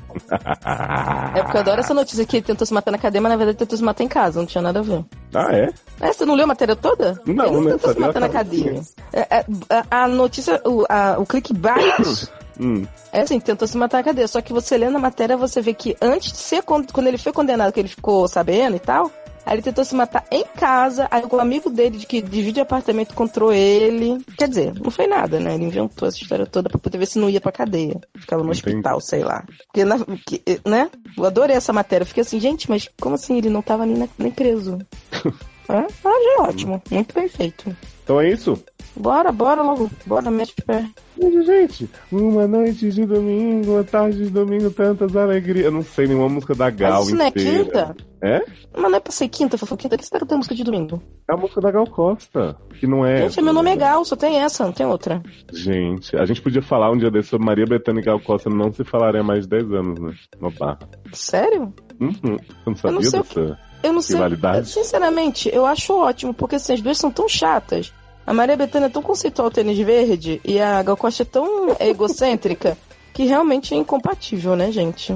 é 1.35 1.43
porque 1.43 1.57
eu 1.57 1.61
adoro 1.61 1.79
essa 1.79 1.93
notícia 1.93 2.25
que 2.25 2.37
ele 2.37 2.45
tentou 2.45 2.65
se 2.65 2.73
matar 2.73 2.91
na 2.91 2.97
cadeia, 2.97 3.21
mas 3.21 3.31
na 3.31 3.37
verdade 3.37 3.57
tentou 3.57 3.77
se 3.77 3.83
matar 3.83 4.03
em 4.03 4.07
casa, 4.07 4.39
não 4.39 4.45
tinha 4.45 4.61
nada 4.61 4.79
a 4.79 4.83
ver. 4.83 5.05
Ah, 5.33 5.55
é? 5.55 5.69
É, 5.99 6.13
você 6.13 6.25
não 6.25 6.35
leu 6.35 6.45
a 6.45 6.47
matéria 6.47 6.75
toda? 6.75 7.19
Não, 7.25 7.45
ele 7.45 7.55
não 7.55 7.71
tentou 7.71 7.93
se 7.93 7.99
matar 7.99 8.19
na 8.19 8.29
cadeia. 8.29 8.81
É, 9.13 9.37
é, 9.37 9.45
a, 9.89 10.07
notícia, 10.07 10.61
o, 10.65 10.85
a, 10.89 11.17
o 11.19 11.25
clickbait. 11.25 12.29
Hum. 12.61 12.85
É 13.11 13.21
assim, 13.21 13.39
tentou 13.39 13.67
se 13.67 13.77
matar 13.77 13.97
na 13.97 14.03
cadeia. 14.03 14.27
Só 14.27 14.39
que 14.41 14.53
você 14.53 14.77
lendo 14.77 14.97
a 14.97 14.99
matéria, 14.99 15.35
você 15.35 15.61
vê 15.61 15.73
que 15.73 15.97
antes 16.01 16.31
de 16.31 16.37
ser, 16.37 16.63
quando 16.63 17.07
ele 17.07 17.17
foi 17.17 17.33
condenado, 17.33 17.73
que 17.73 17.79
ele 17.79 17.89
ficou 17.89 18.27
sabendo 18.27 18.75
e 18.75 18.79
tal, 18.79 19.11
Aí 19.45 19.55
ele 19.55 19.61
tentou 19.61 19.83
se 19.83 19.95
matar 19.95 20.23
em 20.31 20.43
casa, 20.55 21.07
aí 21.09 21.23
o 21.29 21.39
amigo 21.39 21.69
dele 21.69 21.97
de 21.97 22.05
que 22.05 22.21
divide 22.21 22.59
apartamento 22.59 23.11
encontrou 23.11 23.51
ele. 23.51 24.23
Quer 24.37 24.47
dizer, 24.47 24.73
não 24.79 24.91
foi 24.91 25.07
nada, 25.07 25.39
né? 25.39 25.55
Ele 25.55 25.65
inventou 25.65 26.07
essa 26.07 26.17
história 26.17 26.45
toda 26.45 26.69
pra 26.69 26.77
poder 26.77 26.97
ver 26.97 27.07
se 27.07 27.17
não 27.17 27.29
ia 27.29 27.41
pra 27.41 27.51
cadeia. 27.51 27.99
Ficava 28.15 28.43
no 28.43 28.51
Entendi. 28.51 28.69
hospital, 28.69 29.01
sei 29.01 29.23
lá. 29.23 29.43
Porque, 29.65 29.83
na, 29.83 29.97
que, 30.27 30.43
né? 30.65 30.89
Eu 31.17 31.25
adorei 31.25 31.55
essa 31.55 31.73
matéria. 31.73 32.05
Fiquei 32.05 32.21
assim, 32.21 32.39
gente, 32.39 32.69
mas 32.69 32.87
como 32.99 33.15
assim? 33.15 33.37
Ele 33.37 33.49
não 33.49 33.61
tava 33.61 33.85
nem, 33.85 34.07
nem 34.17 34.31
preso. 34.31 34.77
Ah, 35.69 35.87
já 36.03 36.09
é 36.09 36.41
ótimo. 36.41 36.81
Muito 36.91 37.15
bem 37.15 37.29
feito. 37.29 37.73
Então 38.11 38.19
é 38.19 38.29
isso? 38.29 38.61
Bora, 38.93 39.31
bora 39.31 39.61
logo. 39.61 39.89
Bora, 40.05 40.29
mete 40.29 40.53
o 40.59 40.65
pé. 40.65 40.85
Gente, 41.17 41.89
uma 42.11 42.45
noite 42.45 42.91
de 42.91 43.05
domingo, 43.05 43.71
uma 43.71 43.85
tarde 43.85 44.25
de 44.25 44.29
domingo, 44.29 44.69
tantas 44.69 45.15
alegrias. 45.15 45.67
Eu 45.67 45.71
não 45.71 45.81
sei 45.81 46.07
nenhuma 46.07 46.27
música 46.27 46.53
da 46.53 46.69
Gal 46.69 46.99
Mas 46.99 47.07
isso 47.07 47.15
não 47.15 47.25
é 47.25 47.31
quinta? 47.31 47.95
É? 48.21 48.41
Mas 48.75 48.91
não 48.91 48.97
é 48.97 48.99
pra 48.99 49.13
ser 49.13 49.29
quinta, 49.29 49.57
fofoquinta. 49.57 49.95
Que 49.95 50.03
espera 50.03 50.25
ter 50.25 50.35
música 50.35 50.53
de 50.53 50.61
domingo? 50.61 51.01
É 51.29 51.33
a 51.33 51.37
música 51.37 51.61
da 51.61 51.71
Gal 51.71 51.87
Costa, 51.87 52.57
que 52.77 52.85
não 52.85 53.05
é. 53.05 53.29
Gente, 53.29 53.41
meu 53.41 53.53
nome 53.53 53.71
é 53.71 53.77
Gal, 53.77 54.03
só 54.03 54.17
tem 54.17 54.41
essa, 54.41 54.65
não 54.65 54.73
tem 54.73 54.85
outra. 54.85 55.23
Gente, 55.53 56.13
a 56.17 56.25
gente 56.25 56.41
podia 56.41 56.61
falar 56.61 56.91
um 56.91 56.97
dia 56.97 57.09
desse 57.09 57.29
sobre 57.29 57.45
Maria 57.45 57.65
Bethânia 57.65 58.01
e 58.01 58.03
Gal 58.03 58.19
Costa, 58.19 58.49
não 58.49 58.73
se 58.73 58.83
falaria 58.83 59.23
mais 59.23 59.43
de 59.43 59.51
10 59.51 59.71
anos, 59.71 59.99
né? 60.01 60.13
No 60.37 60.51
bar. 60.51 60.77
Sério? 61.13 61.73
Uhum. 61.97 62.37
Você 62.65 62.67
não 62.67 62.75
sabia 62.75 62.91
não 62.91 63.01
sei 63.01 63.19
dessa 63.21 63.59
Eu 63.81 63.93
não 63.93 64.01
sei. 64.01 64.19
Sinceramente, 64.65 65.49
eu 65.53 65.65
acho 65.65 65.93
ótimo, 65.93 66.33
porque 66.33 66.57
assim, 66.57 66.73
as 66.73 66.81
duas 66.81 66.97
são 66.97 67.09
tão 67.09 67.29
chatas. 67.29 67.93
A 68.25 68.33
Maria 68.33 68.55
Bethânia 68.55 68.87
é 68.87 68.89
tão 68.89 69.01
conceitual 69.01 69.49
tênis 69.49 69.77
verde 69.77 70.39
e 70.45 70.59
a 70.59 70.81
Gal 70.83 70.97
Costa 70.97 71.23
é 71.23 71.25
tão 71.25 71.75
egocêntrica 71.79 72.77
que 73.13 73.25
realmente 73.25 73.73
é 73.73 73.77
incompatível, 73.77 74.55
né, 74.55 74.71
gente? 74.71 75.15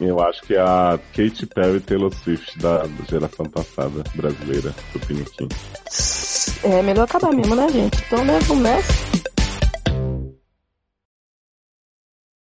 Eu 0.00 0.20
acho 0.20 0.42
que 0.42 0.54
é 0.54 0.60
a 0.60 0.98
Katy 1.12 1.46
Perry 1.46 1.80
Taylor 1.80 2.12
Swift 2.12 2.58
da 2.58 2.84
geração 3.08 3.46
passada 3.46 4.02
brasileira 4.14 4.74
do 4.92 5.00
Piniquim. 5.00 5.48
É 6.64 6.82
melhor 6.82 7.04
acabar 7.04 7.32
mesmo, 7.32 7.54
né, 7.54 7.68
gente? 7.68 8.02
Então, 8.06 8.24
né, 8.24 8.38
vamos 8.40 8.62
nessa. 8.62 9.03